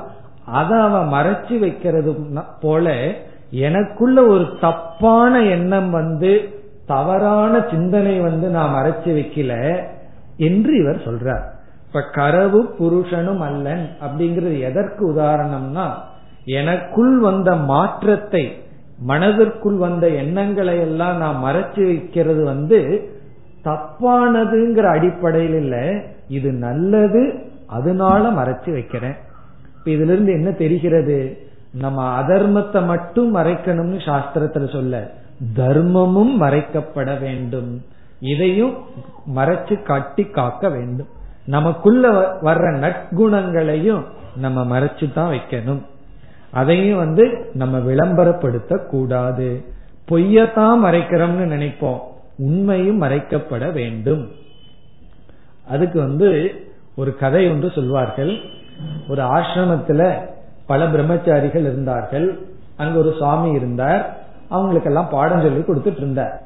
[0.47, 2.13] அதை அவன் மறைச்சு வைக்கிறது
[2.61, 2.97] போல
[3.51, 6.33] எனக்குள்ள ஒரு தப்பான எண்ணம் வந்து
[6.87, 9.53] தவறான சிந்தனை வந்து நான் மறைச்சு வைக்கல
[10.37, 11.45] என்று இவர் சொல்றார்.
[11.87, 15.87] இப்ப கரவு புருஷனும் அல்லன் அப்படிங்கிறது எதற்கு உதாரணம்னா
[16.45, 18.53] எனக்குள் வந்த மாற்றத்தை
[19.05, 23.11] மனதிற்குள் வந்த எண்ணங்களை எல்லாம் நான் மறைச்சு வைக்கிறது வந்து
[23.69, 26.05] தப்பானதுங்கிற அடிப்படையில் இல்ல.
[26.29, 27.35] இது நல்லது
[27.67, 29.17] அதனால மறைச்சு வைக்கிறேன்.
[29.79, 31.47] இப்ப இதுல இருந்து என்ன தெரிகிறது?
[31.73, 35.11] நம்ம அதர்மத்தை மட்டும் மறைக்கணும்னு சாஸ்திரத்துல சொல்ல
[35.57, 37.85] தர்மமும் மறைக்கப்பட வேண்டும்.
[38.21, 38.75] இதையும்
[39.37, 41.07] மறைச்சு காட்டி காக்க வேண்டும்.
[41.47, 42.11] நமக்குள்ள
[42.43, 44.05] வர்ற நற்குணங்களையும்
[44.37, 45.83] நம்ம மறைச்சு தான் வைக்கணும்.
[46.51, 49.65] அதையும் வந்து நம்ம விளம்பரப்படுத்த கூடாது
[50.11, 51.99] பொய்யத்தான் மறைக்கிறோம்னு நினைப்போம்.
[52.39, 54.31] உண்மையும் மறைக்கப்பட வேண்டும்.
[55.69, 56.53] அதுக்கு வந்து
[56.97, 58.37] ஒரு கதை ஒன்று சொல்வார்கள்.
[59.09, 60.27] ஒரு ஆசிரமத்துல
[60.67, 62.47] பல பிரம்மச்சாரிகள் இருந்தார்கள்.
[62.77, 64.17] அங்க ஒரு சுவாமி இருந்தார்.
[64.49, 66.43] அவங்களுக்கெல்லாம் பாடம் சொல்லி கொடுத்துட்டு இருந்தார்.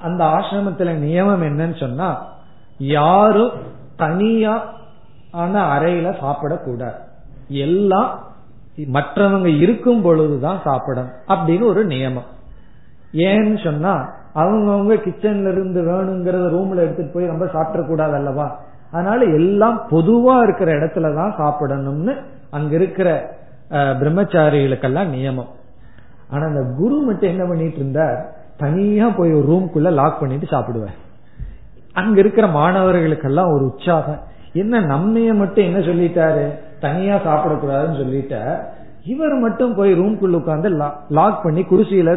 [0.00, 2.32] அந்த ஆசிரமத்துல நியமம் என்னன்னு சொன்னா
[2.78, 3.50] யாரும்
[3.96, 4.74] தனியா
[5.30, 6.98] ஆன அறையில சாப்பிடக்கூடாது.
[7.48, 8.26] எல்லாம்
[8.76, 12.28] மற்றவங்க இருக்கும் பொழுதுதான் சாப்பிடணும் அப்படின்னு ஒரு நியமம்.
[13.12, 18.46] ஏன்னு சொன்னா அவங்கவுங்க கிச்சன்ல இருந்து வேணுங்கிறத ரூம்ல எடுத்துட்டு போய் ரொம்ப சாப்பிடக்கூடாது அல்லவா?
[18.92, 22.12] அதனால எல்லாம் பொதுவா இருக்கிற இடத்துலதான் சாப்பிடணும்னு
[22.50, 23.08] அங்க இருக்கிற
[24.00, 25.50] பிரம்மச்சாரிகளுக்கெல்லாம் நியமம்.
[26.30, 28.18] ஆனா அந்த குரு மட்டும் என்ன பண்ணிட்டு இருந்தார்?
[28.56, 30.96] தனியா போய் ஒரு ரூம்குள்ள லாக் பண்ணிட்டு சாப்பிடுவார்.
[31.92, 34.20] அங்க இருக்கிற மாணவர்களுக்கெல்லாம் ஒரு உற்சாகம்.
[34.52, 36.44] என்ன நம்மைய மட்டும் என்ன சொல்லிட்டாரு?
[36.80, 38.36] தனியா சாப்பிடக்கூடாதுன்னு சொல்லிட்ட
[39.04, 40.68] இவர் மட்டும் போய் ரூம்குள்ள உட்காந்து
[41.18, 42.12] லாக் பண்ணி குருசியில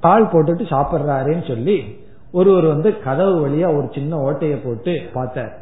[0.00, 1.98] பால் போட்டுட்டு சாப்பிடுறாருன்னு சொல்லி
[2.32, 5.58] ஒருவர் வந்து கதவு வழியா ஒரு சின்ன ஓட்டைய போட்டு பார்த்தார்.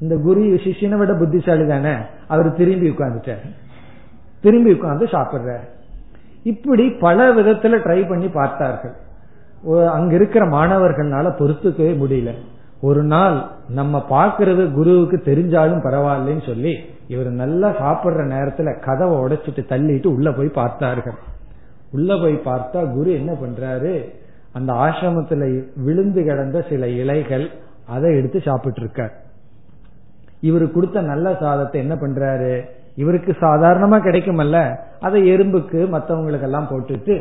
[0.00, 1.94] இந்த குரு சிஷியனை விட புத்திசாலி தானே?
[2.28, 3.44] அவர் திரும்பி உட்கார்ந்துட்டார்.
[4.40, 5.66] திரும்பி உட்கார்ந்து சாப்பிடுறார்.
[6.42, 8.94] இப்படி பல விதத்துல ட்ரை பண்ணி பார்த்தார்கள்.
[9.92, 12.32] அங்க இருக்கிற மாணவர்கள்னால பொறுத்துக்கவே முடியல.
[12.80, 16.76] ஒரு நாள் நம்ம பாக்குறது குருவுக்கு தெரிஞ்சாலும் பரவாயில்லன்னு சொல்லி
[17.08, 21.14] இவர் நல்லா சாப்பிடுற நேரத்துல கதவை உடைச்சிட்டு தள்ளிட்டு உள்ள போய் பார்த்தார்கள்.
[21.94, 23.94] உள்ள போய் பார்த்தா குரு என்ன பண்றாரு?
[24.52, 25.44] அந்த ஆசிரமத்துல
[25.76, 27.46] விழுந்து கிடந்த சில இலைகள்
[27.86, 29.14] அதை எடுத்து சாப்பிட்டு இருக்கார்
[30.42, 32.54] இவரு கொடுத்த நல்ல சாதத்தை என்ன பண்றாரு?
[32.96, 34.58] இவருக்கு சாதாரணமா கிடைக்குமல்ல.
[35.00, 37.14] அதை எறும்புக்கு மற்றவங்களுக்கு எல்லாம் போட்டுட்டு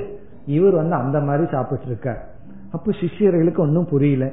[0.45, 2.21] இவர் வந்து அந்த மாதிரி சாப்பிட்டு இருக்கார்
[2.71, 4.25] அப்ப சிஷியர்களுக்கு ஒன்னும் புரியல.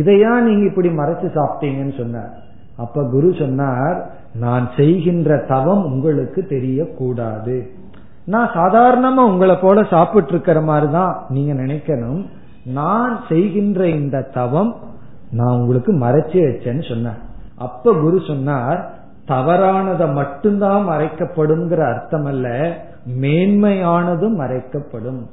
[0.00, 2.32] இதையா நீங்க இப்படி மறைச்சு சாப்பிட்டீங்கன்னு சொன்னார்.
[2.76, 3.98] அப்ப குரு சொன்னார்
[4.34, 7.56] நான் செய்கின்ற தவம் உங்களுக்கு தெரியக்கூடாது.
[8.28, 12.26] நான் சாதாரணமா உங்களை போல சாப்பிட்டு இருக்கிற மாதிரிதான் நீங்க நினைக்கணும்.
[12.64, 14.76] நான் செய்கின்ற இந்த தவம்
[15.30, 17.18] நான் உங்களுக்கு மறைச்சு வச்சேன்னு சொன்னார்.
[17.56, 18.90] அப்ப குரு சொன்னார்
[19.28, 22.76] தவறானதை மட்டும்தான் மறைக்கப்படும்ங்கிற அர்த்தம் அல்ல
[23.20, 25.26] மேன்மையானதும் மறைக்கப்படும்.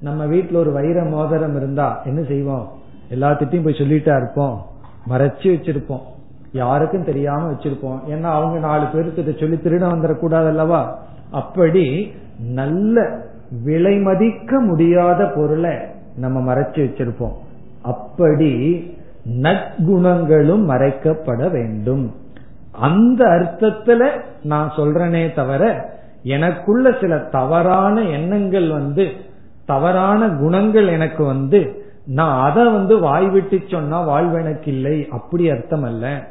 [0.00, 2.68] நம்ம வீட்டுல ஒரு வைர மோதிரம் இருந்தா என்ன செய்வோம்?
[3.10, 4.66] எல்லாத்திட்டையும் போய் சொல்லிட்டா இருப்போம்.
[5.08, 6.02] மறைச்சு வச்சிருப்போம்.
[6.52, 8.00] யாருக்கும் தெரியாம வச்சிருப்போம்.
[8.08, 10.98] ஏன்னா அவங்க நாலு பேருக்கு சொல்லி திருட வந்துடக்கூடாது அல்லவா?
[11.30, 12.12] அப்படி
[12.50, 13.20] நல்ல
[13.64, 15.70] விலை மதிக்க முடியாத பொருளை
[16.16, 17.34] நம்ம மறைச்சு வச்சிருப்போம்.
[17.82, 18.52] அப்படி
[19.24, 22.12] நற்குணங்களும் மறைக்கப்பட வேண்டும்.
[22.72, 24.10] அந்த அர்த்தத்துல
[24.42, 25.90] நான் சொல்றனே தவிர
[26.22, 29.10] எனக்குள்ள சில தவறான எண்ணங்கள் வந்து
[29.66, 36.26] தவறான குணங்கள் எனக்கு வந்து நான் அதை வந்து வாய் விட்டு சொன்னா வாழ்வெனக்கு இல்லை அப்படி அர்த்தம் அல்ல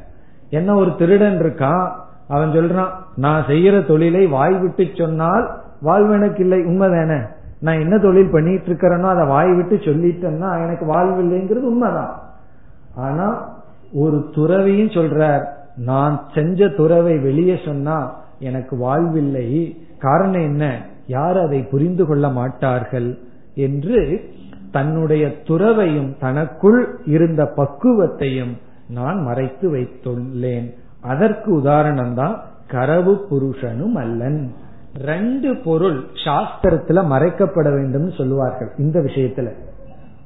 [0.49, 1.91] என்ன ஒரு திருடன் இருக்கான்
[2.27, 7.19] அவன் சொல்றான் நான் செய்யற தொழிலை வாய் விட்டு சொன்னால் வாழ்வெனக்கு இல்லை உண்மைதானே
[7.59, 12.21] நான் என்ன தொழில் பண்ணிட்டு இருக்கிறேனோ அதை வாய் விட்டு சொல்லிட்டேன்னா எனக்கு வாழ்வில்லைங்கிறது உண்மைதான்.
[12.95, 13.49] ஆனா
[13.93, 15.43] ஒரு துறவியும் சொல்றார்
[15.75, 20.81] நான் செஞ்ச துறவை வெளியே சொன்னா எனக்கு வாழ்வில்லை காரணம் என்ன?
[21.07, 23.17] யார் அதை புரிந்து கொள்ள மாட்டார்கள்?
[23.55, 24.21] என்று
[24.71, 28.53] தன்னுடைய துறவையும் தனக்குள் இருந்த பக்குவத்தையும்
[28.89, 30.73] நான் மறைத்து வைத்துள்ளேன்.
[31.01, 34.51] அதற்கு உதாரணம் தான் கரவு புருஷனும் அல்லன்.
[34.97, 39.51] ரெண்டு பொருள் சாஸ்திரத்துல மறைக்கப்பட வேண்டும் சொல்லுவார்கள் இந்த விஷயத்துல.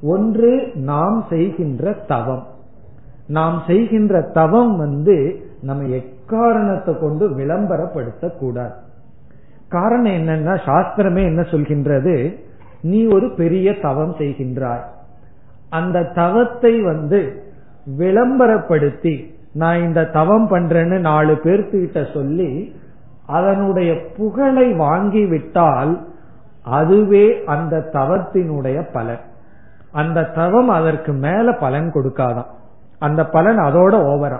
[0.02, 2.46] ஒன்று நாம் செய்கின்ற தவம்.
[3.26, 8.74] நாம் செய்கின்ற தவம் வந்து நம்ம எக்காரணத்தை கொண்டு விளம்பரப்படுத்த கூடாது
[9.68, 12.36] காரணம் என்னன்னா சாஸ்திரமே என்ன சொல்கின்றது?
[12.82, 14.84] நீ ஒரு பெரிய தவம் செய்கின்றாய்.
[15.70, 17.42] அந்த தவத்தை வந்து
[17.98, 22.74] விளம்பரப்படுத்தி நான் இந்த தவம் பண்றேன்னு நாலு பேர்த்துக்கிட்ட சொல்லி
[23.26, 26.08] அதனுடைய புகழை வாங்கி விட்டால்
[26.64, 29.20] அதுவே அந்த தவத்தினுடைய பலன்.
[29.92, 32.46] அந்த தவம் அதற்கு மேல பலன் கொடுக்காதான்.
[32.98, 34.38] அந்த பலன் அதோட ஓவரா.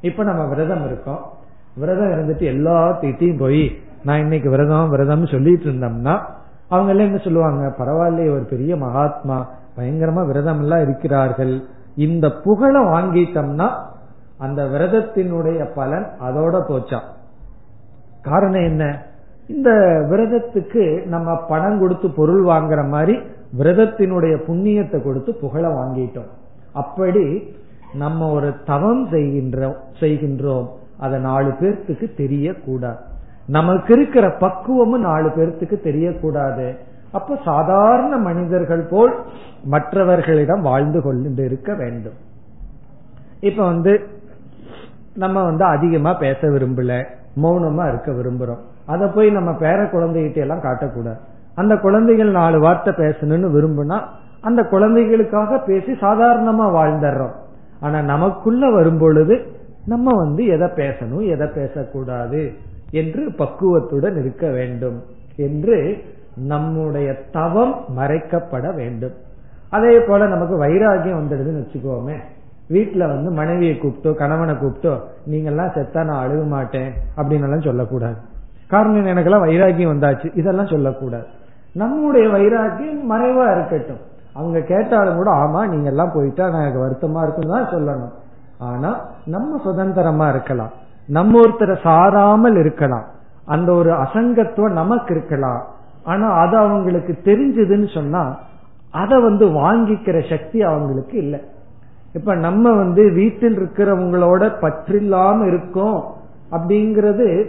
[0.00, 1.32] இப்ப நம்ம விரதம் இருக்கோம்.
[1.76, 6.20] விரதம் இருந்துட்டு எல்லாத்திட்டையும் போய் நான் இன்னைக்கு விரதம் விரதம் சொல்லிட்டு இருந்தோம்னா
[6.68, 7.74] அவங்க எல்லாம் என்ன சொல்லுவாங்க?
[7.78, 11.60] பரவாயில்லையே ஒரு பெரிய மகாத்மா பயங்கரமா விரதம் எல்லாம் இருக்கிறார்கள்.
[11.96, 13.68] இந்த புகழை வாங்கிட்டோம்னா
[14.38, 17.20] அந்த விரதத்தினுடைய பலன் அதோட போச்சான்
[18.22, 19.02] காரணம் என்ன?
[19.48, 19.70] இந்த
[20.10, 23.18] விரதத்துக்கு நம்ம பணம் கொடுத்து பொருள் வாங்குற மாதிரி
[23.58, 26.30] விரதத்தினுடைய புண்ணியத்தை கொடுத்து புகழ வாங்கிட்டோம்.
[26.72, 27.54] அப்படி
[27.94, 30.68] நம்ம ஒரு தவம் செய்கின்றோம் செய்கின்றோம்.
[30.98, 32.96] அதை நாலு பேர்த்துக்கு தெரியக்கூடாது.
[33.46, 36.76] நமக்கு இருக்கிற பக்குவமும் நாலு பேர்த்துக்கு தெரியக்கூடாது.
[37.12, 39.14] அப்ப சாதாரண மனிதர்கள் போல்
[39.64, 42.16] மற்றவர்களிடம் வாழ்ந்து கொண்டு இருக்க வேண்டும்.
[43.40, 44.00] இப்ப வந்து
[45.14, 47.04] நம்ம வந்து அதிகமா பேச விரும்பல.
[47.36, 48.62] மௌனமா இருக்க விரும்புறோம்.
[48.86, 51.20] அதை போய் நம்ம பேர குழந்தைகிட்ட எல்லாம் காட்டக்கூடாது.
[51.54, 53.98] அந்த குழந்தைகள் நாலு வார்த்தை பேசணும்னு விரும்புனா
[54.40, 57.34] அந்த குழந்தைகளுக்காக பேசி சாதாரணமா வாழ்ந்துடுறோம்
[57.80, 59.46] ஆனா நமக்குள்ள வரும் பொழுது
[59.86, 62.52] நம்ம வந்து எதை பேசணும் எதை பேசக்கூடாது
[62.90, 65.02] என்று பக்குவத்துடன் இருக்க வேண்டும்
[65.36, 65.96] என்று
[66.36, 69.14] நம்முடைய தவம் மறைக்கப்பட வேண்டும்.
[69.70, 72.16] அதே போல நமக்கு வைராகியம் வந்துடுதுன்னு வச்சுக்கோமே
[72.72, 74.92] வீட்டுல வந்து மனைவியை கூப்பிட்டோ கணவனை கூப்பிட்டோ
[75.30, 78.16] நீங்கெல்லாம் செத்தா நான் அழுக மாட்டேன் அப்படின்னு எல்லாம் சொல்லக்கூடாது.
[78.68, 80.30] காரணம் எனக்கெல்லாம் வைராகியம் வந்தாச்சு.
[80.34, 81.26] இதெல்லாம் சொல்லக்கூடாது.
[81.74, 84.02] நம்முடைய வைராக்கியம் மறைவா இருக்கட்டும்.
[84.34, 88.12] அவங்க கேட்டாலும் கூட ஆமா நீங்க எல்லாம் போயிட்டா எனக்கு வருத்தமா இருக்கும் தான் சொல்லணும்.
[88.58, 90.72] ஆனா நம்ம சுதந்திரமா இருக்கலாம்.
[91.06, 93.04] நம்ம ஒருத்தரை சாராமல் இருக்கலாம்.
[93.44, 95.62] அந்த ஒரு அசங்கத்துவம் நமக்கு இருக்கலாம்.
[96.04, 98.38] ஆனா அது அவங்களுக்கு தெரிஞ்சதுன்னு சொன்னா
[98.90, 101.40] அதை வந்து வாங்கிக்கிற சக்தி அவங்களுக்கு இல்லை.
[102.12, 106.04] இப்ப நம்ம வந்து வீட்டில் இருக்கிறவங்களோட பற்றில்லாம இருக்கோம்
[106.52, 107.48] அப்படிங்கிறது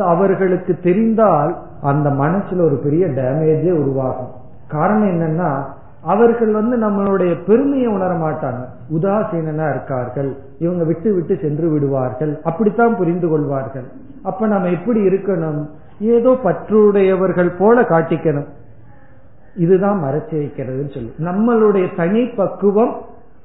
[0.00, 4.32] அவர்களுக்கு தெரிந்தால் அந்த மனசுல ஒரு பெரிய டேமேஜே உருவாகும்.
[4.68, 5.64] காரணம் என்னன்னா
[6.02, 8.64] அவர்கள் வந்து நம்மளுடைய பெருமையை உணர மாட்டாங்க.
[8.94, 10.36] உதாசீனா இருக்கார்கள்.
[10.58, 12.40] இவங்க விட்டு விட்டு சென்று விடுவார்கள்.
[12.44, 13.84] அப்படித்தான் புரிந்து கொள்வார்கள்.
[14.22, 15.66] அப்ப நம்ம எப்படி இருக்கணும்?
[16.00, 18.48] ஏதோ பற்றுடையவர்கள் போல காட்டிக்கணும்.
[19.56, 22.92] இதுதான் மறைச்சு வைக்கிறதுன்னு சொல்லி நம்மளுடைய தனி பக்குவம்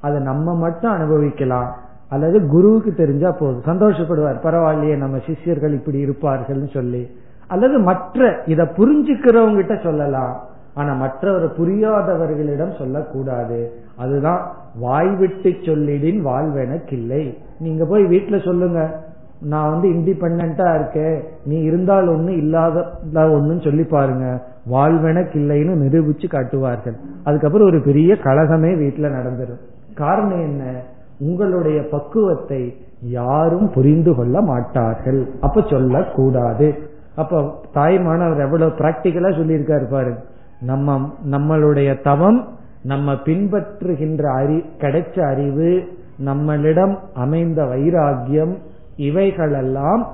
[0.00, 1.74] அதை நம்ம மட்டும் அனுபவிக்கலாம்.
[2.08, 3.62] அல்லது குருவுக்கு தெரிஞ்சா போதும்.
[3.66, 4.40] சந்தோஷப்படுவார்.
[4.42, 7.08] பரவாயில்லையே நம்ம சிஷ்யர்கள் இப்படி இருப்பார்கள்னு சொல்லி.
[7.48, 10.40] அல்லது மற்ற இதை புரிஞ்சுக்கிறவங்க கிட்ட சொல்லலாம்.
[10.74, 13.72] ஆனா மற்றவர் புரியாதவர்களிடம் சொல்லக்கூடாது.
[13.96, 19.06] அதுதான் வாய் விட்டு சொல்லிடின் வாழ்வெனக்கில்லை நீங்க போய் வீட்டுல சொல்லுங்க.
[19.40, 21.22] நான் வந்து இண்டிபெண்டா இருக்கேன்.
[21.44, 22.84] நீ இருந்தால் ஒண்ணு இல்லாத
[23.14, 24.44] ஒண்ணுன்னு சொல்லி பாருங்க.
[24.70, 26.96] வாழ்வெனக்கில்லைன்னு நிரூபிச்சு காட்டுவார்கள்.
[27.24, 30.82] அதுக்கப்புறம் ஒரு பெரிய கழகமே வீட்டுல நடந்துடும் காரணம் என்ன?
[31.18, 35.30] உங்களுடைய பக்குவத்தை யாரும் புரிந்து கொள்ள மாட்டார்கள்.
[35.40, 36.74] அப்ப சொல்லக்கூடாது.
[37.16, 40.16] அப்ப தாய்மானவர் எவ்வளவு பிராக்டிக்கலா சொல்லியிருக்காரு பாரு.
[40.60, 42.48] நம்ம நம்மளுடைய தவம்
[42.82, 48.54] நம்ம பின்பற்றுகின்ற அறி கிடைச்ச அறிவு நம்மளிடம் அமைந்த வைராகியம்
[48.96, 50.06] இவைகளெல்லாம்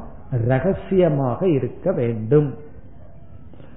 [0.47, 2.55] ரகசியமாக இருக்க வேண்டும்.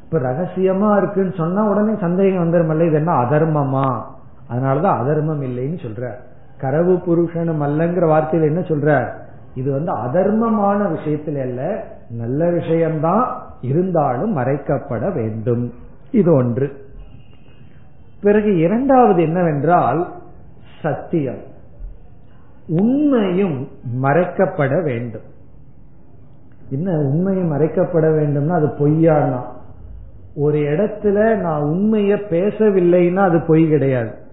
[0.03, 4.15] இப்ப ரகசியமா இருக்குன்னு சொன்னா உடனே சந்தேகம் வந்துடும் இது என்ன அதர்மமா?
[4.49, 6.13] அதனாலதான் அதர்மம் இல்லைன்னு சொல்ற.
[6.57, 9.13] கரவு புருஷனும் அல்லங்கிற வார்த்தையில என்ன சொல்ற?
[9.55, 15.73] இது வந்து அதர்மமான விஷயத்துல அல்ல நல்ல விஷயம்தான் இருந்தாலும் மறைக்கப்பட வேண்டும்.
[16.11, 16.85] இது ஒன்று.
[18.21, 20.13] பிறகு இரண்டாவது என்னவென்றால்
[20.81, 21.41] சத்தியம்.
[22.67, 23.67] உண்மையும்
[24.01, 25.35] மறைக்கப்பட வேண்டும்.
[26.69, 29.41] என்ன உண்மையும் மறைக்கப்பட வேண்டும்னா அது பொய்யானா
[30.35, 34.25] ஒரு இடத்துல நான் உண்மைய பேசவில்லைன்னா அது பொய் கிடையாது.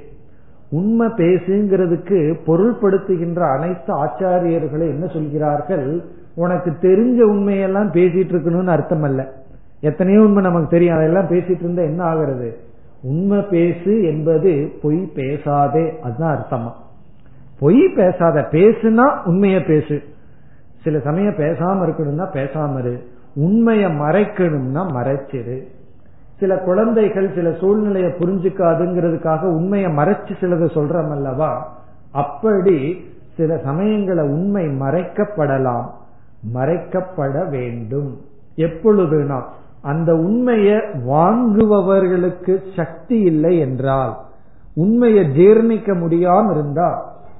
[0.70, 6.04] உண்மை பேசுங்கிறதுக்கு பொருள்படுத்துகின்ற அனைத்து ஆச்சாரியர்களும் என்ன சொல்கிறார்கள்?
[6.34, 9.32] உனக்கு தெரிஞ்ச உண்மையெல்லாம் பேசிட்டு இருக்கணும்னு அர்த்தம் அல்ல.
[9.80, 10.96] எத்தனையோ உண்மை நமக்கு தெரியும்.
[10.96, 12.56] அதெல்லாம் பேசிட்டு இருந்தா என்ன ஆகிறது?
[13.02, 15.98] உண்மை பேசு என்பது பொய் பேசாதே.
[16.02, 16.72] அதுதான் அர்த்தமா.
[17.60, 20.02] பொய் பேசாத பேசுனா உண்மைய பேசு.
[20.82, 23.00] சில சமயம் பேசாம இருக்கணும்னா பேசாம இரு.
[23.44, 25.58] உண்மையை மறைக்கணும்னா மறைச்சிரு.
[26.38, 31.50] சில குழந்தைகள் சில சூழ்நிலையை புரிஞ்சுக்காதுங்கிறதுக்காக உண்மையை மறைச்சு சிலதை சொல்றோம் அல்லவா
[32.12, 33.04] அப்படி
[33.36, 35.86] சில சமயங்கள உண்மை மறைக்கப்படலாம்.
[36.54, 38.10] மறைக்கப்பட வேண்டும்.
[38.56, 39.38] எப்பொழுதுனா
[39.82, 40.78] அந்த உண்மையை
[41.08, 44.16] வாங்குபவர்களுக்கு சக்தி இல்லை என்றால்
[44.74, 46.88] உண்மையை ஜீர்ணிக்க முடியாம இருந்தா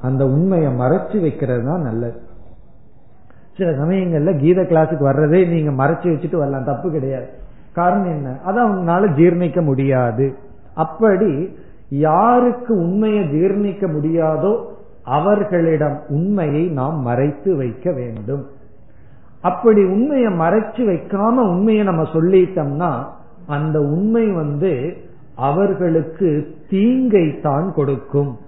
[0.02, 2.20] அந்த உண்மையை மறைச்சு வைக்கிறது தான் நல்லது.
[3.58, 6.64] சில சமயங்கள்ல கீத கிளாஸுக்கு வர்றதே நீங்க மறைச்சு வச்சுட்டு வரலாம்.
[6.64, 7.26] தப்பு கிடையாது.
[7.72, 8.38] காரணம் என்ன?
[8.44, 10.34] அதை அவங்களால ஜீர்ணிக்க முடியாது.
[10.74, 11.56] அப்படி
[11.88, 14.64] யாருக்கு உண்மையை ஜீர்ணிக்க முடியாதோ
[15.02, 18.46] அவர்களிடம் உண்மையை நாம் மறைத்து வைக்க வேண்டும்.
[19.40, 23.04] அப்படி உண்மையை மறைச்சு வைக்காம உண்மையை நம்ம சொல்லிட்டோம்னா
[23.46, 24.96] அந்த உண்மை வந்து
[25.36, 28.38] அவர்களுக்கு தீங்கை தான் கொடுக்கும்.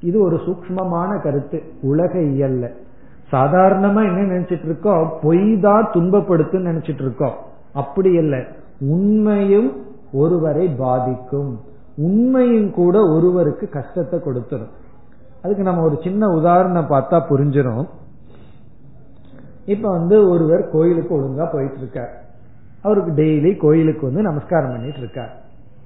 [0.00, 1.62] இது ஒரு சூக்மமான கருத்து.
[1.82, 2.70] உலக இயல்ல
[3.32, 7.36] சாதாரணமா என்ன நினைச்சிட்டு இருக்கோம் பொய் தான் துன்பப்படுத்தும் நினைச்சிட்டு இருக்கோம்
[7.72, 8.40] அப்படி இல்லை.
[8.94, 9.70] உண்மையும்
[10.12, 11.50] ஒருவரை பாதிக்கும்.
[11.96, 14.72] உண்மையும் கூட ஒருவருக்கு கஷ்டத்தை கொடுத்துரும்.
[15.42, 17.84] அதுக்கு நம்ம ஒரு சின்ன உதாரணம் பார்த்தா புரிஞ்சிடும்
[19.66, 22.12] இப்ப வந்து ஒருவர் கோயிலுக்கு ஒழுங்கா போயிட்டு இருக்கார்
[22.82, 25.32] அவருக்கு டெய்லி கோயிலுக்கு வந்து நமஸ்காரம் பண்ணிட்டு இருக்கார்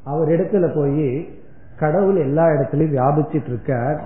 [0.04, 1.06] அவர் இடத்துல போய்
[1.76, 3.98] கடவுள் எல்லா இடத்துலயும் வியாபிச்சிட்டு இருக்கார்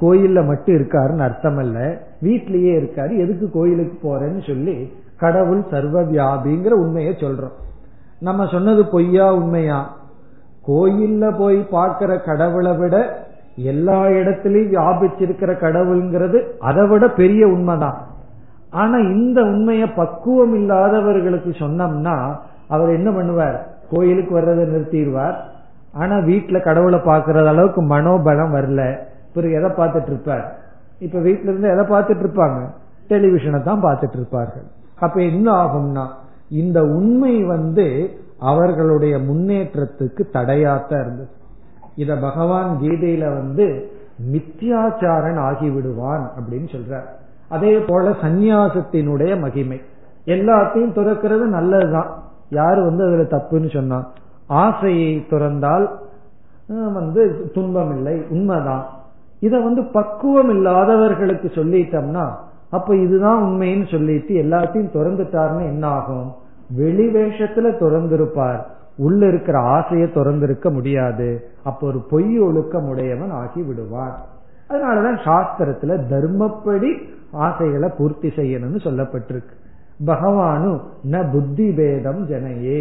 [0.00, 1.78] கோயில்ல மட்டும் இருக்காருன்னு அர்த்தம் அல்ல
[2.22, 3.18] வீட்லயே இருக்காரு.
[3.18, 7.56] எதுக்கு கோயிலுக்கு போறேன்னு சொல்லி கடவுள் சர்வ வியாபிங்கிற உண்மையை சொல்றோம்.
[8.20, 9.96] நம்ம சொன்னது பொய்யா உண்மையா?
[10.68, 13.24] கோயில்ல போய் பார்க்கிற கடவுளை விட
[13.56, 17.98] எல்லா இடத்திலையும் வியாபிச்சிருக்கிற கடவுள்ங்கிறது அதை விட பெரிய உண்மைதான்.
[18.70, 22.36] ஆனா இந்த உண்மையை பக்குவம் இல்லாதவர்களுக்கு சொன்னோம்னா
[22.68, 23.58] அவர் என்ன பண்ணுவார்?
[23.90, 25.34] கோயிலுக்கு வர்றதை நிறுத்திடுவார்.
[25.92, 28.98] ஆனா வீட்டுல கடவுளை பாக்குறது அளவுக்கு மனோபலம் வரல.
[29.36, 30.44] பிறகு எதை பார்த்துட்டு இருப்பார்?
[30.98, 32.60] இப்ப வீட்டுல இருந்து எதை பார்த்துட்டு இருப்பாங்க?
[33.08, 34.66] டெலிவிஷனை தான் பார்த்துட்டு இருப்பார்கள்.
[35.00, 36.04] அப்ப என்ன ஆகும்னா
[36.50, 37.86] இந்த உண்மை வந்து
[38.40, 41.28] அவர்களுடைய முன்னேற்றத்துக்கு தடையாத்தான் இருந்தது.
[41.96, 43.66] இத பகவான் கீதையில வந்து
[44.32, 47.08] மித்தியாச்சாரன் ஆகிவிடுவான் அப்படின்னு சொல்றார்.
[47.48, 49.80] அதே போல சந்நியாசத்தினுடைய மகிமை.
[50.26, 52.10] எல்லாத்தையும் துறக்கிறது நல்லதுதான்.
[52.50, 53.98] யாரு வந்து அதுல தப்புன்னு சொன்னா
[54.46, 55.86] ஆசையை துறந்தால்
[56.92, 58.84] வந்து துன்பம் இல்லை உண்மைதான்.
[59.46, 62.26] இத வந்து பக்குவம் இல்லாதவர்களுக்கு சொல்லிட்டோம்னா
[62.70, 66.32] அப்ப இதுதான் உண்மைன்னு சொல்லிட்டு எல்லாத்தையும் திறந்துட்டாருன்னு என்ன ஆகும்
[66.76, 68.62] வெளி வேஷத்துல திறந்திருப்பார்.
[68.96, 71.28] உள்ள இருக்கிற ஆசையை திறந்திருக்க முடியாது.
[71.64, 74.16] அப்ப ஒரு பொய் ஒழுக்கம் உடையவன் ஆகி விடுவார்
[74.68, 76.90] அதனாலதான் சாஸ்திரத்துல தர்மப்படி
[77.30, 79.54] ஆசைகளை பூர்த்தி செய்யணும்னு சொல்லப்பட்டிருக்கு.
[80.06, 80.80] பகவானு
[81.10, 82.80] ந புத்தி பேதம் ஜனையே.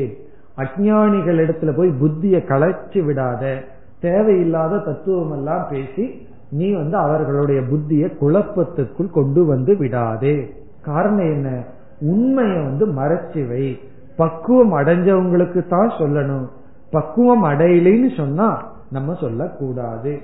[0.57, 3.55] அஜானிகள் இடத்துல போய் புத்திய களைச்சு விடாத.
[3.99, 10.53] தேவையில்லாத தத்துவம் எல்லாம் பேசி நீ வந்து அவர்களுடைய புத்தியை குழப்பத்துக்குள் கொண்டு வந்து விடாதே.
[10.81, 11.63] காரணம் என்ன?
[11.99, 13.79] உண்மையை வந்து மறைச்சு வை.
[14.17, 16.47] பக்குவம் அடைஞ்சவங்களுக்கு தான் சொல்லணும்.
[16.91, 20.19] பக்குவம் அடையலைன்னு சொன்னா நம்ம சொல்லக்கூடாது.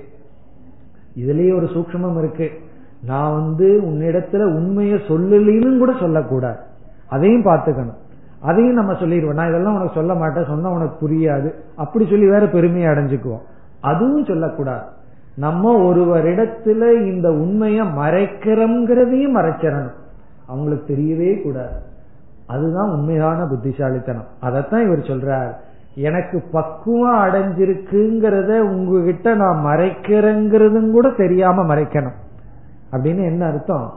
[1.16, 2.50] இதுலயே ஒரு சூக்மம் இருக்கு.
[3.06, 6.58] நான் வந்து உன்னிடத்துல உண்மையை சொல்லலின்னு கூட சொல்லக்கூடாது.
[7.08, 8.00] அதையும் பார்த்துக்கணும்.
[8.40, 9.34] அதையும் நம்ம சொல்லிடுவோம்.
[9.34, 10.44] நான் இதெல்லாம் உனக்கு சொல்ல மாட்டேன்.
[10.44, 11.52] சொன்னா உனக்கு புரியாது.
[11.76, 13.40] அப்படி சொல்லி வேற பெருமையை அடைஞ்சுக்குவோம்.
[13.80, 15.00] அதுவும் சொல்லக்கூடாது.
[15.36, 19.92] நம்ம ஒருவரிடத்துல இந்த உண்மையை மறைக்கிறோங்கிறதையும் மறைச்சிடணும்.
[20.46, 21.90] அவங்களுக்கு தெரியவே கூடாது.
[22.46, 24.26] அதுதான் உண்மையான புத்திசாலித்தனம்.
[24.40, 25.52] அதைத்தான் இவர் சொல்றார்.
[25.94, 32.14] எனக்கு பக்குவம் அடைஞ்சிருக்குங்கிறத உங்ககிட்ட நான் மறைக்கிறேங்கிறதும் கூட தெரியாம மறைக்கணும்.
[32.92, 33.92] அப்படின்னு என்ன அர்த்தம்?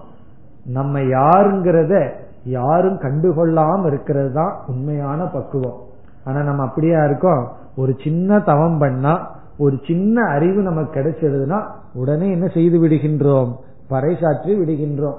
[0.65, 2.09] நம்ம யாருங்கிறத
[2.43, 5.79] யாரும் கண்டுகொள்ளாம இருக்கிறது தான் உண்மையான பக்குவம்.
[6.23, 7.51] ஆனா நம்ம அப்படியா இருக்கோம்?
[7.75, 11.61] ஒரு சின்ன தவம் பண்ணா ஒரு சின்ன அறிவு நமக்கு கிடைச்சிருதுன்னா
[11.93, 13.55] உடனே என்ன செய்து விடுகின்றோம்?
[13.89, 15.17] பறைசாற்றி விடுகின்றோம்.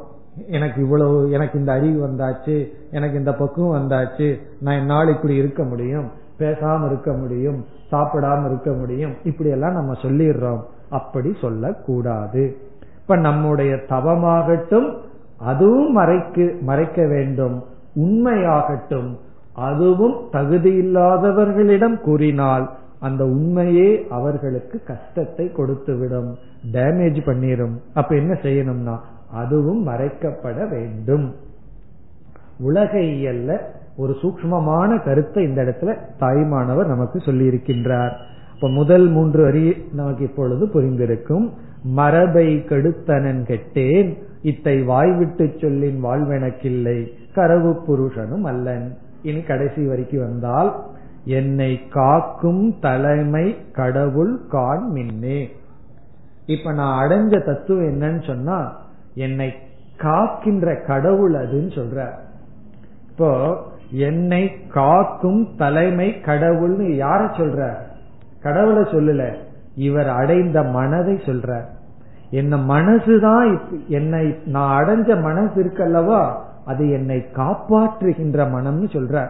[0.49, 6.11] எனக்கு இவ்வளவு எனக்கு இந்த அறிவு வந்தாச்சு எனக்கு இந்த பக்குவம் வந்தாச்சு நான் என்னால் இப்படி இருக்க முடியும்
[6.39, 10.61] பேசாம இருக்க முடியும் சாப்பிடாம இருக்க முடியும் இப்படி எல்லாம் நம்ம சொல்லிடுறோம்.
[10.91, 12.57] அப்படி சொல்லக்கூடாது.
[13.01, 14.97] இப்ப நம்முடைய தவமாகட்டும்
[15.39, 17.65] அதுவும் மறைக்கு மறைக்க வேண்டும்.
[17.95, 19.17] உண்மையாகட்டும்
[19.55, 22.71] அதுவும் தகுதியில்லாதவர்களிடம் கூறினால்
[23.01, 26.35] அந்த உண்மையே அவர்களுக்கு கஷ்டத்தை கொடுத்துவிடும்.
[26.73, 27.75] டேமேஜ் பண்ணிரும்.
[27.95, 28.97] அப்ப என்ன செய்யணும்னா
[29.33, 31.35] அதுவும் மறைக்கப்பட வேண்டும்.
[32.61, 33.61] உலக இயல்ல
[33.97, 38.13] ஒரு சூக்மமான கருத்தை இந்த இடத்துல தாய்மானவர் நமக்கு சொல்லி இருக்கின்றார்
[38.55, 41.51] இப்ப முதல் மூன்று வரி நமக்கு இப்பொழுது புரிந்திருக்கும்.
[41.83, 44.17] மரபை கெடுத்தனன் கெட்டேன்.
[44.43, 47.07] இத்தை வாய்விட்டு சொல்லின் வாழ்வெனக்கில்லை.
[47.35, 48.97] கரவு புருஷனும் அல்லன்.
[49.23, 50.75] இனி கடைசி வரைக்கு வந்தால்
[51.27, 55.49] என்னை காக்கும் தலைமை கடவுள் கான் மின்னே.
[56.47, 58.77] இப்ப நான் அடைஞ்ச தத்துவம் என்னன்னு சொன்னா
[59.15, 59.55] என்னை
[59.97, 62.11] காக்கின்ற கடவுள் அதுன்னு சொல்ற.
[63.11, 63.57] இப்போ
[63.91, 67.75] என்னை காக்கும் தலைமை கடவுள்னு யார சொல்ற?
[68.43, 69.35] கடவுளை சொல்லல.
[69.75, 71.65] இவர் அடைந்த மனதை சொல்ற.
[72.31, 73.59] என்ன மனசுதான்
[73.89, 76.35] என்னை நான் அடைஞ்ச மனசு இருக்கல்லவா?
[76.65, 79.29] அது என்னை காப்பாற்றுகின்ற மனம்னு சொல்ற.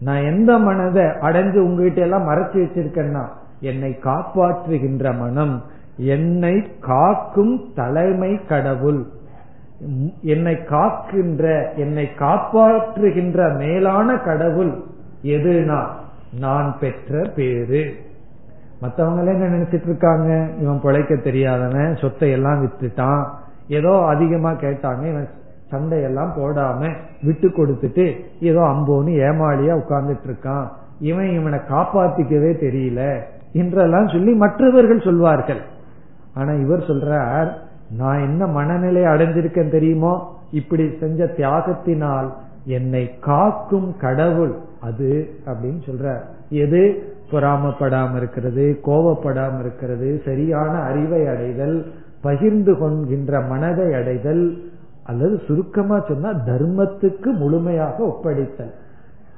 [0.00, 3.24] நான் எந்த மனதை அடைஞ்சு உங்ககிட்ட எல்லாம் மறைச்சு வச்சிருக்கேன்னா
[3.60, 5.62] என்னை காப்பாற்றுகின்ற மனம்
[5.96, 9.06] என்னை காக்கும் தலைமை கடவுள்.
[10.22, 14.72] என்னை காக்கின்ற என்னை காப்பாற்றுகின்ற மேலான கடவுள்
[15.22, 15.86] எதுனா
[16.40, 17.94] நான் பெற்ற பேரு.
[18.80, 20.46] மத்தவங்க என்ன நினைச்சிட்டு இருக்காங்க?
[20.60, 23.24] இவன் பிழைக்க தெரியாதவன் சொத்தை எல்லாம் வித்துட்டான்.
[23.68, 25.28] ஏதோ அதிகமா கேட்டாங்க இவன்
[25.70, 28.04] சண்டையெல்லாம் போடாம விட்டு கொடுத்துட்டு
[28.40, 30.66] ஏதோ அம்போன்னு ஏமாளியா உட்கார்ந்துட்டு இருக்கான்
[31.00, 33.20] இவன் இவனை காப்பாத்திக்கவே தெரியல
[33.52, 35.60] என்றெல்லாம் சொல்லி மற்றவர்கள் சொல்வார்கள்.
[36.34, 37.50] ஆனா இவர் சொல்றார்
[37.96, 40.38] நான் என்ன மனநிலை அடைஞ்சிருக்கேன் தெரியுமோ?
[40.50, 42.28] இப்படி செஞ்ச தியாகத்தினால்
[42.64, 47.14] என்னை காக்கும் கடவுள் அது அப்படின்னு சொல்ற எது?
[47.30, 51.92] பொறாமப்படாம இருக்கிறது கோவப்படாம இருக்கிறது சரியான அறிவை அடைதல்
[52.22, 54.44] பகிர்ந்து கொள்கின்ற மனதை அடைதல்
[55.06, 58.72] அல்லது சுருக்கமா சொன்னா தர்மத்துக்கு முழுமையாக ஒப்படைத்தல்.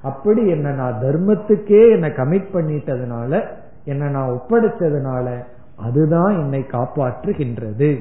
[0.02, 3.46] அப்படி என்ன நான் தர்மத்துக்கே என்னை கமிட் பண்ணிட்டதுனால
[3.84, 5.44] என்ன நான் ஒப்படைச்சதுனால
[5.76, 8.00] அதுதான் என்னை காப்பாற்றுகின்றது.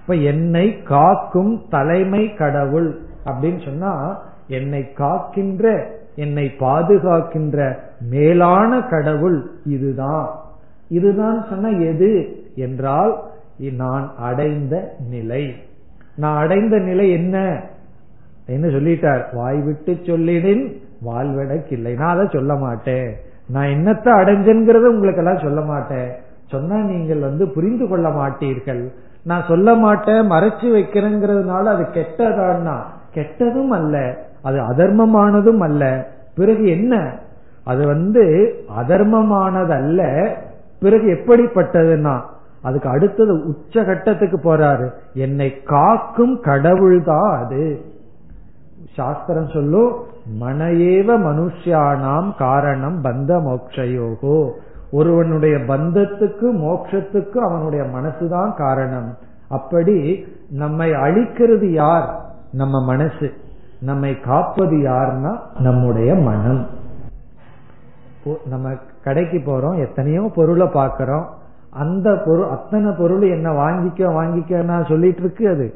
[0.00, 10.40] இப்ப என்னை காக்கும் தலைமை கடவுள் அப்படின்னு சொன்னா என்னை காக்கின்ற என்னை பாதுகாக்கின்ற மேலான கடவுள் இதுதான்.
[10.88, 12.36] இதுதான் சொன்ன எது?
[12.54, 13.22] என்றால்
[13.58, 15.54] நான் அடைந்த நிலை.
[16.18, 17.60] நான் அடைந்த நிலை என்ன?
[18.46, 19.22] என்ன சொல்லிட்டார்.
[19.32, 23.16] வாய் விட்டு சொல்லிடின் வாழ்வெனக்கில்லை நான் அதை சொல்ல மாட்டேன்.
[23.48, 26.10] நான் என்னத்தை அடைஞ்சேங்கிறத உங்களுக்கு எல்லாம் சொல்ல மாட்டேன்.
[26.46, 28.92] சொன்னா நீங்கள் வந்து புரிந்து கொள்ள மாட்டீர்கள்.
[29.22, 32.76] நான் சொல்ல மாட்டேன் மறைச்சு வைக்கிறேங்கிறதுனால அது கெட்டதான்னா?
[33.14, 34.18] கெட்டதும் அல்ல.
[34.42, 36.10] அது அதர்மமானதும் அல்ல.
[36.34, 37.18] பிறகு என்ன?
[37.64, 40.30] அது வந்து அதர்மமானதல்ல.
[40.80, 42.20] பிறகு எப்படிப்பட்டதுன்னா?
[42.62, 44.90] அதுக்கு அடுத்தது உச்ச கட்டத்துக்கு போறாரு.
[45.14, 47.80] என்னை காக்கும் கடவுள் தான் அது.
[48.96, 49.92] சாஸ்திரம் சொல்லும்
[50.40, 54.50] மனையேவ மனுஷியானாம் காரணம் பந்த மோக்ஷயோகோ.
[54.90, 59.16] ஒருவனுடைய பந்தத்துக்கு மோட்சத்துக்கு அவனுடைய மனசுதான் காரணம்.
[59.48, 62.20] அப்படி நம்மை அழிக்கிறது யார்?
[62.52, 63.32] நம்ம மனசு.
[63.80, 66.66] நம்மை காப்பது யார்னா நம்முடைய மனம்.
[68.44, 68.72] நம்ம
[69.04, 71.36] கடைக்கு போறோம் எத்தனையோ பொருளை பார்க்கிறோம்.
[71.70, 75.74] அந்த பொருள் அத்தனை பொருள் என்ன வாங்கிக்க வாங்கிக்க நான் சொல்லிட்டு இருக்கு அது.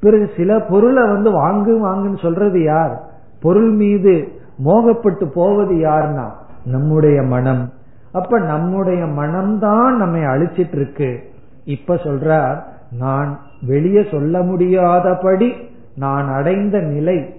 [0.00, 3.02] பிறகு சில பொருளை வந்து வாங்கு வாங்குன்னு சொல்றது யார்?
[3.40, 4.28] பொருள் மீது
[4.64, 6.30] மோகப்பட்டு போவது யார்னா?
[6.64, 7.72] நம்முடைய மனம்.
[8.12, 11.30] அப்ப நம்முடைய மனம்தான் நம்மை அழிச்சிட்டு இருக்கு
[11.64, 15.52] இப்ப சொல்றார் நான் வெளியே சொல்ல முடியாதபடி
[15.96, 17.34] நான் அடைந்த நிலை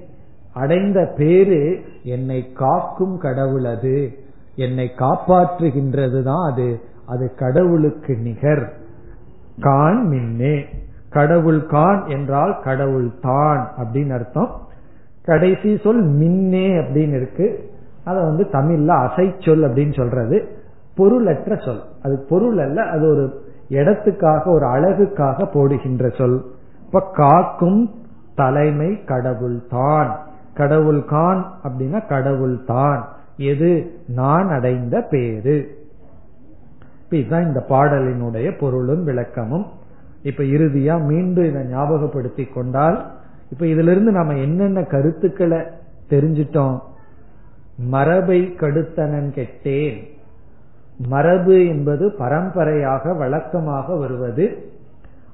[0.54, 4.18] அடைந்த பேரு என்னை காக்கும் கடவுள் அது.
[4.56, 6.82] என்னை காப்பாற்றுகின்றது தான் அது.
[7.10, 8.74] அது கடவுளுக்கு நிகர்.
[9.60, 10.66] கான் மின்னே.
[11.10, 14.68] கடவுள் கான் என்றால் கடவுள் தான் அப்படின்னு அர்த்தம்.
[15.26, 17.70] கடைசி சொல் மின்னே அப்படின்னு இருக்கு.
[18.04, 20.48] அதை வந்து தமிழ்ல அசைச்சொல் அப்படின்னு சொல்றது.
[20.98, 21.82] பொருளற்ற சொல்.
[22.04, 26.46] அது பொருள் அல்ல அது ஒரு இடத்துக்காக ஒரு அழகுக்காக போடுகின்ற சொல்.
[26.86, 27.92] இப்ப காக்கும்
[28.36, 30.20] தலைமை கடவுள் தான்.
[30.54, 33.08] கடவுள் கான் அப்படின்னா கடவுள் தான்.
[33.38, 33.92] எது?
[34.08, 35.78] நான் அடைந்த பேரு.
[37.16, 39.66] இதுதான் இந்த பாடலினுடைய பொருளும் விளக்கமும்.
[40.24, 43.12] இப்ப இறுதியா மீண்டும் இதை ஞாபகப்படுத்தி கொண்டால்
[43.52, 45.58] இப்ப இதுல இருந்து நம்ம என்னென்ன கருத்துக்களை
[46.10, 46.80] தெரிஞ்சிட்டோம்?
[47.78, 50.08] மரபை கடுத்தனன் கெட்டேன்.
[51.08, 54.72] மரபு என்பது பரம்பரையாக வழக்கமாக வருவது.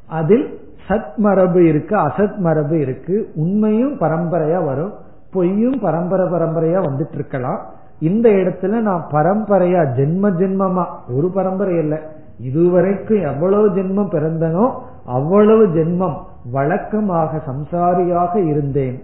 [0.07, 3.31] அதில் சத் மரபு இருக்கு அசத் மரபு இருக்கு.
[3.35, 4.93] உண்மையும் பரம்பரையா வரும்
[5.31, 7.65] பொய்யும் பரம்பரை பரம்பரையா வந்துட்டு இருக்கலாம்.
[7.99, 10.85] இந்த இடத்துல நான் பரம்பரையா ஜென்ம ஜென்மமா
[11.15, 11.97] ஒரு பரம்பரை இல்லை.
[12.39, 14.71] இதுவரைக்கும் எவ்வளவு ஜென்மம் பிறந்தனோ
[15.05, 16.15] அவ்வளவு ஜென்மம்
[16.51, 19.03] வழக்கமாக சம்சாரியாக இருந்தேன்.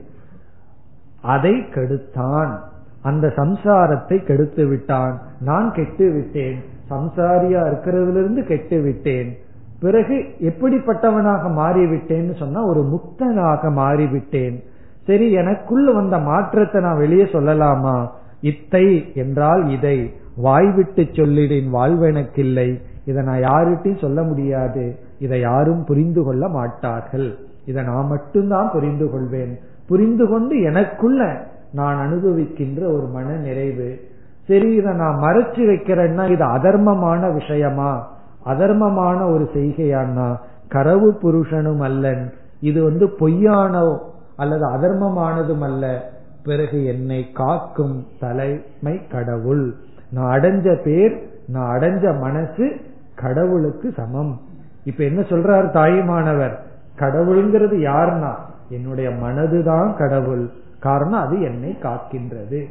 [1.22, 2.60] அதை கெடுத்தான்.
[3.02, 5.22] அந்த சம்சாரத்தை கெடுத்து விட்டான்.
[5.40, 6.64] நான் கெட்டு விட்டேன்.
[6.90, 9.38] சம்சாரியா இருக்கிறதுலிருந்து கெட்டு விட்டேன்.
[9.80, 14.64] பிறகு எப்படிப்பட்டவனாக மாறிவிட்டேன்னு சொன்னா ஒரு முக்தனாக மாறிவிட்டேன்.
[15.06, 18.08] சரி எனக்குள்ள வந்த மாற்றத்தை நான் வெளியே சொல்லலாமா?
[18.42, 20.14] இத்தை என்றால் இதை.
[20.36, 25.00] வாய்விட்டு சொல்லிடின் வாழ்வெனக்கில்லை இதை நான் யாருட்டையும் சொல்ல முடியாது.
[25.20, 27.38] இதை யாரும் புரிந்து கொள்ள மாட்டார்கள்.
[27.66, 29.60] இதை நான் மட்டும்தான் புரிந்து கொள்வேன்.
[29.88, 34.00] புரிந்து கொண்டு எனக்குள்ள நான் அனுபவிக்கின்ற ஒரு மன நிறைவு
[34.48, 38.20] சரி இதை நான் மறைச்சு வைக்கிறேன்னா இது அதர்மமான விஷயமா?
[38.46, 40.36] அதர்மமான ஒரு செய்கையானா
[40.68, 42.34] கரவு புருஷனும் அல்லன்.
[42.60, 43.98] இது வந்து பொய்யானோ
[44.36, 46.11] அல்லது அதர்மமானதும் அல்ல.
[46.44, 49.76] பிறகு என்னை காக்கும் தலைமை கடவுள்.
[50.10, 52.76] நான் அடைஞ்ச பேர் நான் அடைஞ்ச மனசு
[53.16, 54.40] கடவுளுக்கு சமம்.
[54.84, 56.64] இப்ப என்ன சொல்றார் தாயுமானவர்?
[56.98, 58.34] கடவுளுங்கிறது யாருன்னா?
[58.70, 60.50] என்னுடைய மனதுதான் கடவுள்.
[60.80, 62.66] காரணம் அது என்னை காக்கின்றது.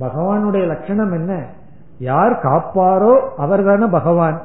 [0.00, 1.46] பகவானுடைய லட்சணம் என்ன?
[1.98, 4.40] யார் காப்பாரோ அவர் தானே பகவான்.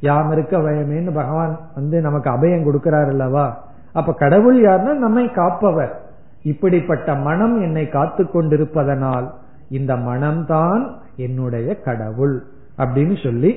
[0.00, 3.64] யாம் இருக்க பயமேன்னு பகவான் வந்து நமக்கு அபயம் கொடுக்கிறார் அல்லவா?
[3.92, 6.04] அப்ப கடவுள் யாருன்னா நம்மை காப்பவர்.
[6.50, 9.28] இப்படிப்பட்ட மனம் என்னை காத்து கொண்டிருப்பதனால்
[9.68, 10.82] இந்த மனம்தான்
[11.16, 12.36] என்னுடைய கடவுள்
[12.78, 13.52] அப்படின்னு சொல்லி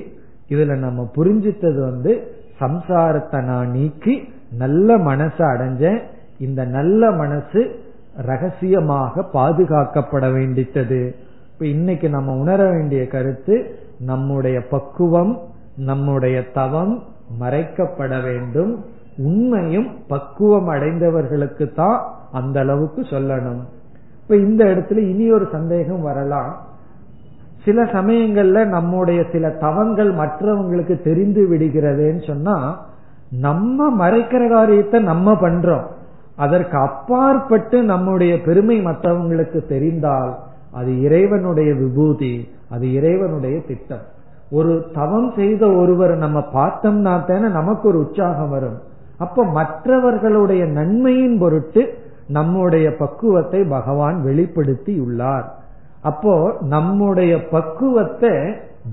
[0.48, 2.12] இதுல நம்ம புரிஞ்சித்தது வந்து
[2.60, 4.14] சம்சாரத்தை நான் நீக்கி
[4.62, 6.00] நல்ல மனசை அடைஞ்சேன்.
[6.38, 7.60] இந்த நல்ல மனசு
[8.28, 11.00] ரகசியமாக பாதுகாக்கப்பட வேண்டித்தது.
[11.52, 13.56] இப்ப இன்னைக்கு நம்ம உணர வேண்டிய கருத்து
[14.00, 15.32] நம்முடைய பக்குவம்
[15.88, 16.94] நம்முடைய தவம்
[17.40, 18.72] மறைக்கப்பட வேண்டும்.
[19.18, 21.98] உண்மையும் பக்குவம் அடைந்தவர்களுக்கு தான்
[22.32, 23.60] அந்த அளவுக்கு சொல்லணும்.
[24.22, 26.56] இப்ப இந்த இடத்துல இனி ஒரு சந்தேகம் வரலாம்.
[27.64, 32.86] சில சமயங்கள்ல நம்முடைய சில தவங்கள் மற்றவங்களுக்கு தெரிந்து விடுகிறதுன்னு சொன்னா
[33.30, 35.86] நம்ம மறைக்கிற காரியத்தை நம்ம பண்றோம்.
[36.36, 40.38] அதற்கு அப்பாற்பட்டு நம்முடைய பெருமை மற்றவங்களுக்கு தெரிந்தால்
[40.72, 44.04] அது இறைவனுடைய விபூதி அது இறைவனுடைய திட்டம்.
[44.50, 48.78] ஒரு தவம் செய்த ஒருவர் நம்ம பார்த்தோம்னா தானே நமக்கு ஒரு உற்சாகம் வரும்.
[49.18, 51.94] அப்ப மற்றவர்களுடைய நன்மையின் பொருட்டு
[52.36, 55.46] நம்முடைய பக்குவத்தை பகவான் வெளிப்படுத்தி உள்ளார்
[56.02, 56.34] அப்போ
[56.74, 58.34] நம்முடைய பக்குவத்தை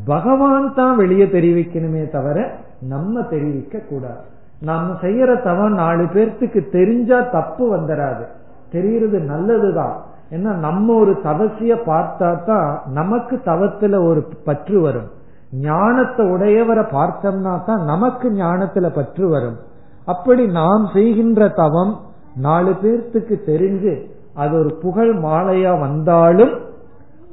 [0.05, 2.37] பகவான் தான் வெளியே தெரிவிக்கணுமே தவிர
[2.89, 4.21] நம்ம தெரிவிக்க கூடாது.
[4.61, 8.23] நாம செய்யற தவம் நாலு பேர்த்துக்கு தெரிஞ்சா தப்பு வந்துடாது
[8.71, 9.95] தெரியறது நல்லதுதான்.
[10.31, 12.69] ஏன்னா நம்ம ஒரு தவசிய பார்த்தா தான்
[12.99, 15.09] நமக்கு தவத்துல ஒரு பற்று வரும்.
[15.61, 19.57] ஞானத்தை உடையவரை பார்த்தோம்னா தான் நமக்கு ஞானத்துல பற்று வரும்.
[20.05, 21.93] அப்படி நாம் செய்கின்ற தவம்
[22.39, 26.59] நாலு பேர்த்துக்கு தெரிஞ்சு அது ஒரு புகழ் மாலையா வந்தாலும்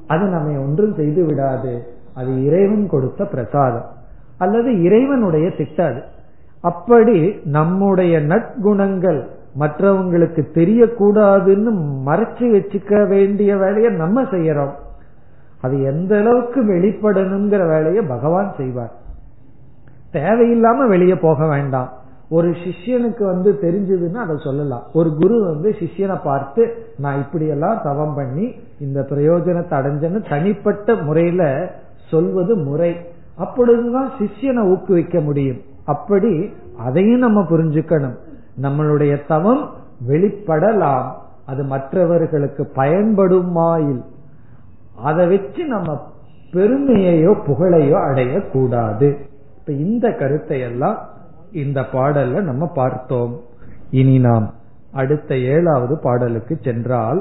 [0.07, 1.87] அது நம்மை ஒன்றும் செய்து விடாது.
[2.15, 3.87] அது இறைவன் கொடுத்த பிரசாதம்.
[4.39, 6.03] அல்லது இறைவனுடைய திட்டாது
[6.61, 9.27] அப்படி நம்முடைய நற்குணங்கள்
[9.61, 14.73] மற்றவங்களுக்கு தெரியக்கூடாதுன்னு மறைச்சு வச்சுக்க வேண்டிய வேலையை நம்ம செய்யறோம்.
[15.61, 18.93] அது எந்த அளவுக்கு வெளிப்படணுங்கிற வேலையை பகவான் செய்வார்.
[20.13, 21.93] தேவையில்லாம வெளியே போக வேண்டாம்.
[22.29, 24.83] ஒரு சிஷ்யனுக்கு வந்து தெரிஞ்சதுன்னா அதை சொல்லலாம்.
[24.93, 31.71] ஒரு குரு வந்து சிஷ்யனை பார்த்து நான் இப்படியெல்லாம் தவம் பண்ணி இந்த பிரயோஜனத்தை அடைஞ்சேன்னு தனிப்பட்ட முறையில
[32.11, 32.97] சொல்வது முறை.
[33.37, 35.61] அப்பொழுதுதான் சிஷ்யனை ஊக்குவிக்க முடியும்.
[35.85, 38.17] அப்படி அதையும் நம்ம புரிஞ்சுக்கணும்.
[38.63, 39.71] நம்மளுடைய தவம்
[40.09, 41.13] வெளிப்படலாம்.
[41.47, 44.03] அது மற்றவர்களுக்கு பயன்படுமாயில்.
[45.03, 46.13] அதை வச்சு நம்ம
[46.53, 49.17] பெருமையையோ புகழையோ அடையக்கூடாது.
[49.59, 51.13] இப்ப இந்த கருத்தை எல்லாம்
[51.55, 53.41] இந்த பாடல்ல நம்ம பார்த்தோம்.
[53.91, 54.55] இனி நாம்
[54.93, 57.21] அடுத்த ஏழாவது பாடலுக்கு சென்றால்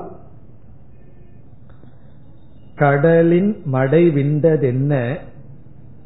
[2.76, 5.18] கடலின் மடை விண்டதென்ன?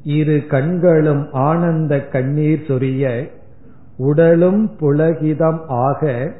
[0.04, 3.30] இரு கண்களும் ஆனந்த கண்ணீர் சொரிய
[3.98, 6.32] உடலும் புலகிதம் ஆக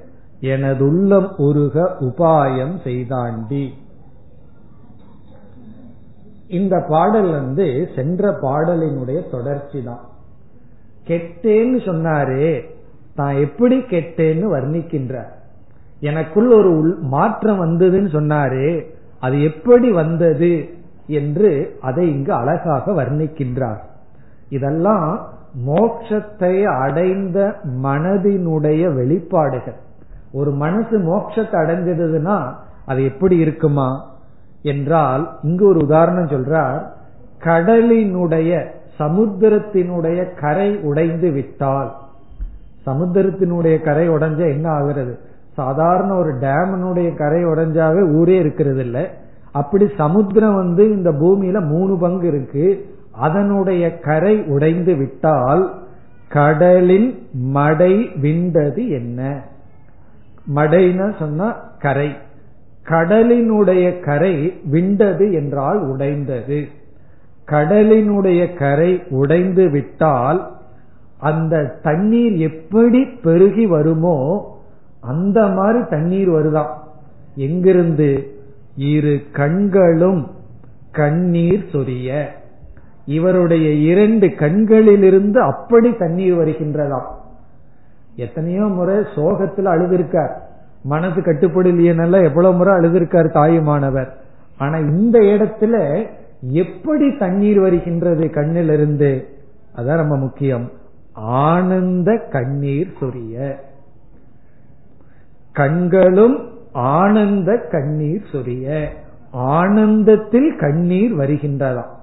[0.42, 3.66] எனதுள்ளம் உருக உபாயம் செய்தாண்டி.
[6.48, 10.07] இந்த பாடல் வந்து சென்ற பாடலினுடைய தொடர்ச்சி தான்.
[11.08, 12.50] கெட்டேன்னு சொன்னாரே
[13.16, 15.32] தான் எப்படி கெட்டேன்னு வர்ணிக்கின்றார்.
[16.00, 18.70] எனக்குள் ஒரு மாற்றம் வந்ததுன்னு சொன்னாரே
[19.20, 20.70] அது எப்படி வந்தது
[21.08, 23.82] என்று அதை இங்கு அழகாக வர்ணிக்கின்றார்.
[24.50, 25.28] இதெல்லாம்
[25.68, 29.80] மோட்சத்தை அடைந்த மனதினுடைய வெளிப்பாடுகள்.
[30.32, 32.38] ஒரு மனசு மோட்சத்தை அடைஞ்சதுன்னா
[32.86, 33.90] அது எப்படி இருக்குமா?
[34.64, 36.82] என்றால் இங்கு ஒரு உதாரணம் சொல்றார்
[37.44, 38.52] கடலினுடைய
[39.00, 41.96] சமுத்திரத்தினுடைய கரை உடைந்து விட்டால்
[42.86, 45.20] சமுத்திரத்தினுடைய கரை உடைஞ்ச என்ன ஆகிறது?
[45.54, 49.12] சாதாரண ஒரு டேமனுடைய கரை உடைஞ்சாவே ஊரே இருக்கிறது இல்ல
[49.52, 52.86] அப்படி சமுத்திரம் வந்து இந்த பூமியில மூணு பங்கு இருக்கு.
[53.12, 55.74] அதனுடைய கரை உடைந்து விட்டால்
[56.30, 59.42] கடலின் மடை விண்டது என்ன?
[60.56, 62.16] மடைன்னு சொன்னா கரை.
[62.84, 66.68] கடலினுடைய கரை விண்டது என்றால் உடைந்தது.
[67.48, 70.52] கடலினுடைய கரை உடைந்து விட்டால்
[71.20, 74.18] அந்த தண்ணீர் எப்படி பெருகி வருமோ
[75.02, 76.74] அந்த மாதிரி தண்ணீர் வருதாம்
[77.36, 78.32] எங்கிருந்து?
[78.76, 80.32] இரு கண்களும்
[80.92, 82.26] கண்ணீர் சொரிய.
[83.06, 87.08] இவருடைய இரண்டு கண்களிலிருந்து அப்படி தண்ணீர் வருகின்றதாம்
[88.16, 90.34] எத்தனையோ முறை சோகத்தில் அழுதிருக்கார்.
[90.84, 94.18] மனசு கட்டுப்படலையனால எவ்வளவு முறை அழுதிருக்கார் தாயுமானவர்.
[94.58, 96.06] ஆனா இந்த இடத்துல
[96.42, 99.24] எப்படி தண்ணீர் வருகின்றது கண்ணிலிருந்து?
[99.76, 100.72] அதான் ரொம்ப முக்கியம்.
[101.14, 103.56] ஆனந்த கண்ணீர் சொரிய.
[105.52, 108.88] கண்களும் ஆனந்த கண்ணீர் சொரிய.
[109.32, 111.94] ஆனந்தத்தில் கண்ணீர் வருகின்றதாம்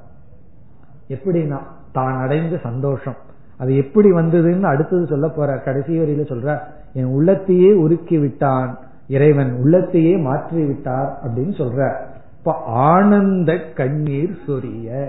[1.09, 1.59] எப்படின்னா
[1.93, 3.16] தான் அடைந்த சந்தோஷம்.
[3.59, 6.59] அது எப்படி வந்ததுன்னு அடுத்தது சொல்ல போற கடைசி வரியில சொல்ற
[6.93, 8.78] என் உள்ளத்தையே உருக்கி விட்டான்
[9.09, 11.97] இறைவன் உள்ளத்தையே மாற்றி விட்டார் அப்படின்னு சொல்ற
[12.45, 15.09] இப்ப ஆனந்த கண்ணீர் சொரிய.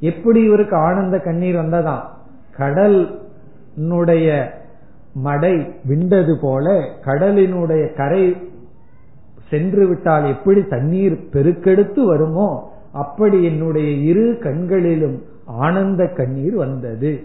[0.00, 2.02] எப்படி இவருக்கு ஆனந்த கண்ணீர் வந்ததாம்?
[2.58, 4.50] கடலினுடைய
[5.14, 8.36] மடை விண்டது போல கடலினுடைய கரை
[9.48, 17.20] சென்று விட்டால் எப்படி தண்ணீர் பெருக்கெடுத்து வருமோ அப்படி என்னுடைய இரு கண்களிலும் ஆனந்த கண்ணீர் வந்தது.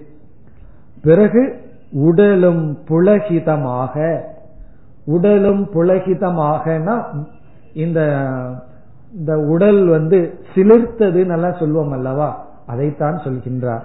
[1.02, 1.62] பிறகு
[1.92, 4.22] உடலும் புலகிதமாக
[5.06, 7.04] உடலும் புலகிதமாகனா
[7.74, 8.00] இந்த
[9.16, 12.48] இந்த உடல் வந்து சிலிர்த்தது நல்லா சொல்வோம் அல்லவா?
[12.68, 13.82] அதைத்தான் சொல்கின்றார்.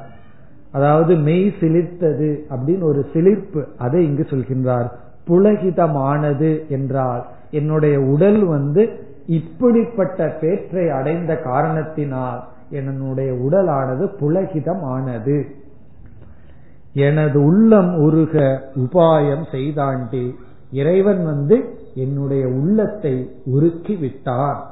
[0.73, 4.89] அதாவது மெய் சிலிர்த்தது அப்படின்னு ஒரு சிலிர்ப்பு அதை இங்கு சொல்கின்றார்.
[5.29, 8.89] புலகிதமானது என்றால் என்னுடைய உடல் வந்து
[9.27, 15.45] இப்படிப்பட்ட பேற்றை அடைந்த காரணத்தினால் என்னுடைய உடலானது புலகிதமானது.
[16.93, 20.35] எனது உள்ளம் உருக உபாயம் செய்தாண்டி
[20.73, 21.57] இறைவன் வந்து
[21.95, 24.70] என்னுடைய உள்ளத்தை உருக்கி விட்டார்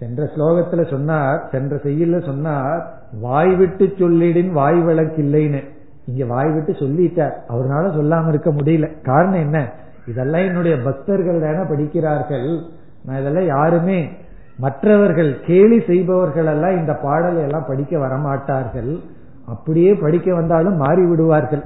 [0.00, 5.64] சென்ற ஸ்லோகத்துல சொன்னார் சென்ற செய்யல சொன்னார் வாய் விட்டு சொல்லிடின் வாய் விளக்கில்லைன்னு.
[6.06, 7.32] இங்க வாய் விட்டு சொல்லிட்டார்.
[7.48, 9.02] அவர்னால சொல்லாம இருக்க முடியல.
[9.02, 9.70] காரணம் என்ன?
[10.06, 12.58] இதெல்லாம் என்னுடைய பக்தர்கள் தானே படிக்கிறார்கள்.
[13.04, 14.10] நான் இதெல்லாம் யாருமே
[14.58, 19.00] மற்றவர்கள் கேலி செய்பவர்கள் எல்லாம் இந்த பாடலை எல்லாம் படிக்க வரமாட்டார்கள்.
[19.46, 21.62] அப்படியே படிக்க வந்தாலும் மாறி விடுவார்கள்.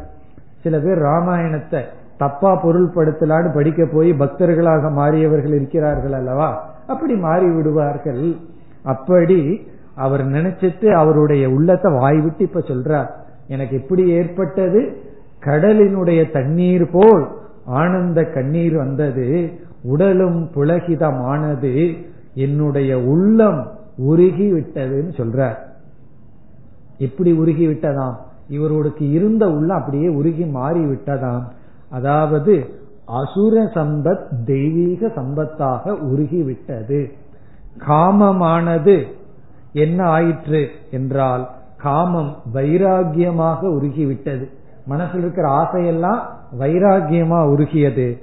[0.62, 1.82] சில பேர் ராமாயணத்தை
[2.18, 6.73] தப்பா பொருள்படுத்தலான்னு படிக்க போய் பக்தர்களாக மாறியவர்கள் இருக்கிறார்கள் அல்லவா?
[6.86, 8.34] அப்படி மாறி விடுவார்கள்
[8.82, 9.62] அப்படி
[9.94, 13.10] அவர் நினைச்சிட்டு அவருடைய உள்ளத்தை வாய் விட்டு இப்ப சொல்றார்
[13.48, 14.96] எனக்கு எப்படி ஏற்பட்டது
[15.42, 17.28] கடலினுடைய தண்ணீர் போல்
[17.64, 19.50] ஆனந்த கண்ணீர் வந்தது
[19.82, 21.96] உடலும் புலகிதமானது
[22.34, 25.58] என்னுடைய உள்ளம் உருகி விட்டதுன்னு சொல்றார்.
[26.98, 28.16] எப்படி உருகி விட்டதாம்
[28.48, 31.44] இவருக்கு இருந்த உள்ள அப்படியே உருகி மாறி விட்டதாம்
[31.90, 37.10] அதாவது அசுர சம்பத் தெய்வீக சம்பத்தாக உருகிவிட்டது.
[37.88, 39.04] காமமானது
[39.72, 44.50] என்ன ஆயிற்று என்றால் காமம் வைராகியமாக உருகிவிட்டது.
[44.86, 46.20] மனசில் இருக்கிற ஆசையெல்லாம்
[46.58, 48.18] வைராகியமா உருகியது.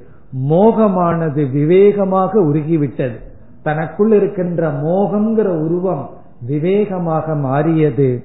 [0.50, 3.20] மோகமானது விவேகமாக உருகிவிட்டது.
[3.64, 6.10] தனக்குள் இருக்கின்ற மோகம்ங்கிற உருவம்
[6.48, 8.24] விவேகமாக மாறியது.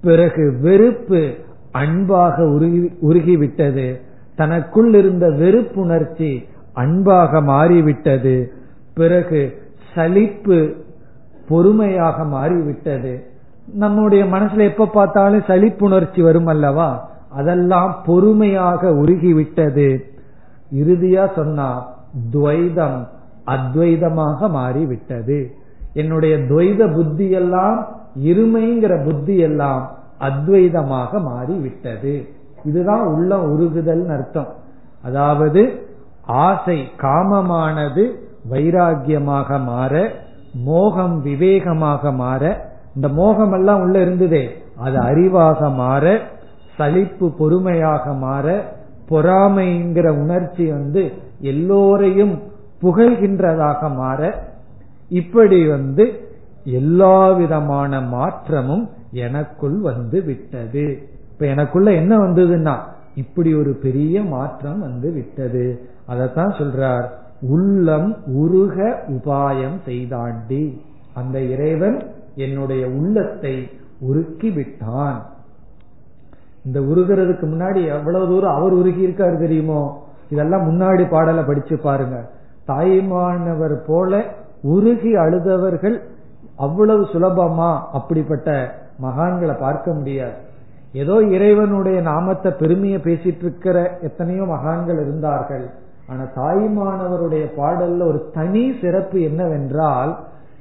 [0.00, 1.34] பிறகு வெறுப்பு
[1.70, 4.00] அன்பாக உருகி உருகிவிட்டது.
[4.34, 8.52] தனக்குள் இருந்த வெறுப்புணர்ச்சி அன்பாக மாறிவிட்டது.
[8.94, 9.62] பிறகு
[9.94, 10.74] சலிப்பு
[11.48, 13.26] பொறுமையாக மாறிவிட்டது.
[13.74, 17.10] நம்முடைய மனசுல எப்ப பார்த்தாலும் சலிப்புணர்ச்சி வரும் அல்லவா?
[17.30, 20.04] அதெல்லாம் பொறுமையாக உருகிவிட்டது.
[20.74, 21.94] இறுதியா சொன்னா
[22.32, 23.08] துவைதம்
[23.46, 25.54] அத்வைதமாக மாறிவிட்டது.
[25.94, 27.88] என்னுடைய துவைத புத்தி எல்லாம்
[28.24, 32.28] இருமைங்கிற புத்தி எல்லாம் அத்வைதமாக மாறிவிட்டது.
[32.64, 34.50] இதுதான் உள்ள உருகுதல் அர்த்தம்.
[35.02, 35.62] அதாவது
[36.46, 38.04] ஆசை காமமானது
[38.50, 39.94] வைராகியமாக மாற
[40.64, 42.42] மோகம் விவேகமாக மாற
[42.94, 44.44] இந்த மோகம் எல்லாம் உள்ள இருந்ததே
[44.84, 46.04] அது அறிவாக மாற
[46.76, 48.46] சலிப்பு பொறுமையாக மாற
[49.10, 51.02] பொறாமைங்கிற உணர்ச்சி வந்து
[51.40, 52.34] எல்லோரையும்
[52.82, 54.20] புகழ்கின்றதாக மாற
[55.20, 56.04] இப்படி வந்து
[56.64, 58.84] எல்லா விதமான மாற்றமும்
[59.26, 60.86] எனக்குள் வந்து விட்டது.
[61.42, 62.78] இப்ப எனக்குள்ள என்ன வந்ததுன்னா
[63.14, 65.88] இப்படி ஒரு பெரிய மாற்றம் வந்து விட்டது.
[66.08, 67.06] அதத்தான் சொல்றார்
[67.40, 70.80] உள்ளம் உருக உபாயம் செய்தாண்டி
[71.14, 72.02] அந்த இறைவன்
[72.34, 73.70] என்னுடைய உள்ளத்தை
[74.00, 75.26] உருக்கி விட்டான்.
[76.64, 80.02] இந்த உருகிறதுக்கு முன்னாடி எவ்வளவு தூரம் அவர் உருகி இருக்காரு தெரியுமோ?
[80.30, 82.30] இதெல்லாம் முன்னாடி பாடலை படிச்சு பாருங்க.
[82.66, 84.24] தாய்மானவர் போல
[84.62, 85.98] உருகி அழுதவர்கள்
[86.56, 90.50] அவ்வளவு சுலபமா அப்படிப்பட்ட மகான்களை பார்க்க முடியாது.
[90.92, 95.70] ஏதோ இறைவனுடைய நாமத்தை பெருமையை பேசிட்டு இருக்கிற எத்தனையோ மகான்கள் இருந்தார்கள்.
[96.06, 100.18] ஆனா தாய்மானவருடைய பாடல்ல ஒரு தனி சிறப்பு என்னவென்றால்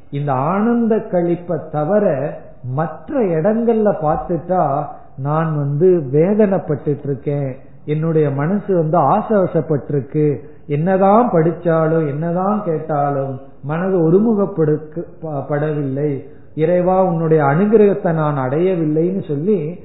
[0.09, 2.33] இந்த ஆனந்த கழிப்பை தவிர
[2.73, 4.85] மற்ற இடங்கள்ல பார்த்துட்டா
[5.17, 7.55] நான் வந்து வேதனைப்பட்டு இருக்கேன்
[7.85, 10.37] என்னுடைய மனசு வந்து ஆசவசப்பட்டிருக்கு.
[10.67, 16.23] என்னதான் படிச்சாலும் என்னதான் கேட்டாலும் மனது ஒருமுகப்படவில்லை
[16.55, 19.83] இறைவா உன்னுடைய அனுகிரகத்தை நான் அடையவில்லைன்னு சொல்லி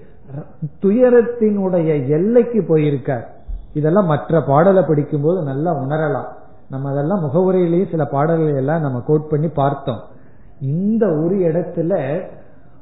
[0.82, 3.24] துயரத்தினுடைய எல்லைக்கு போயிருக்கார்.
[3.74, 6.28] இதெல்லாம் மற்ற பாடலை படிக்கும்போது நல்லா உணரலாம்.
[6.70, 10.00] நம்ம அதெல்லாம் முகவுரையிலேயே சில பாடல்களை எல்லாம் நம்ம கோட் பண்ணி பார்த்தோம்.
[10.60, 12.22] இந்த ஒரு இடத்துல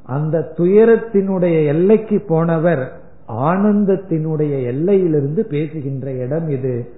[0.05, 2.91] அந்த துயரத்தினுடைய எல்லைக்கு போனவர்
[3.27, 6.89] ஆனந்தத்தினுடைய எல்லையிலிருந்து பேசுகின்ற இடம் இது.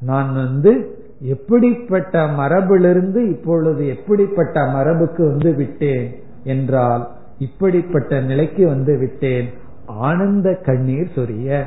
[0.00, 9.50] நான் வந்து எப்படிப்பட்ட மரபிலிருந்து இப்பொழுது எப்படிப்பட்ட மரபுக்கு வந்து விட்டேன் என்றால் இப்படிப்பட்ட நிலைக்கு வந்து விட்டேன்.
[9.98, 11.64] ஆனந்த கண்ணீர் சொரிய.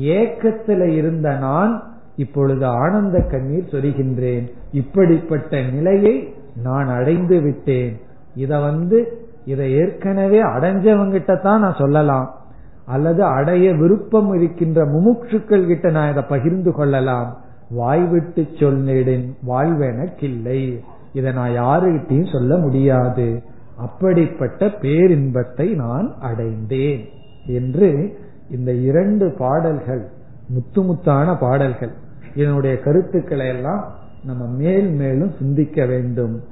[0.00, 1.82] ஏக்கத்துல இருந்த நான்
[2.16, 4.48] இப்பொழுது ஆனந்த கண்ணீர் சொரிகின்றேன்.
[4.72, 8.00] இப்படிப்பட்ட நிலையை நான் அடைந்து விட்டேன்.
[8.34, 12.34] இத வந்து இதை ஏற்கனவே அடைஞ்சவங்கிட்ட தான் நான் சொல்லலாம்.
[12.86, 17.36] அல்லது அடைய விருப்பம் இருக்கின்ற முமுட்சுக்கள் கிட்ட நான் இதை பகிர்ந்து கொள்ளலாம்.
[17.70, 20.78] வாய்விட்டு சொல்லிடின் வாழ்வெனக்கில்லை
[21.12, 23.42] இதை நான் யாருகிட்டையும் சொல்ல முடியாது.
[23.76, 27.08] அப்படிப்பட்ட பேரின்பத்தை நான் அடைந்தேன்.
[27.46, 28.18] என்று
[28.50, 30.08] இந்த இரண்டு பாடல்கள்
[30.48, 31.92] முத்து முத்தான பாடல்கள்
[32.34, 36.42] இதனுடைய கருத்துக்களை எல்லாம் நம்ம மேல் மேலும் சிந்திக்க வேண்டும்.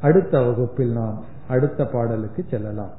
[0.00, 2.90] அடுத்த வகுப்பில் நாம் அடுத்த பாடலுக்கு செல்லலாம்.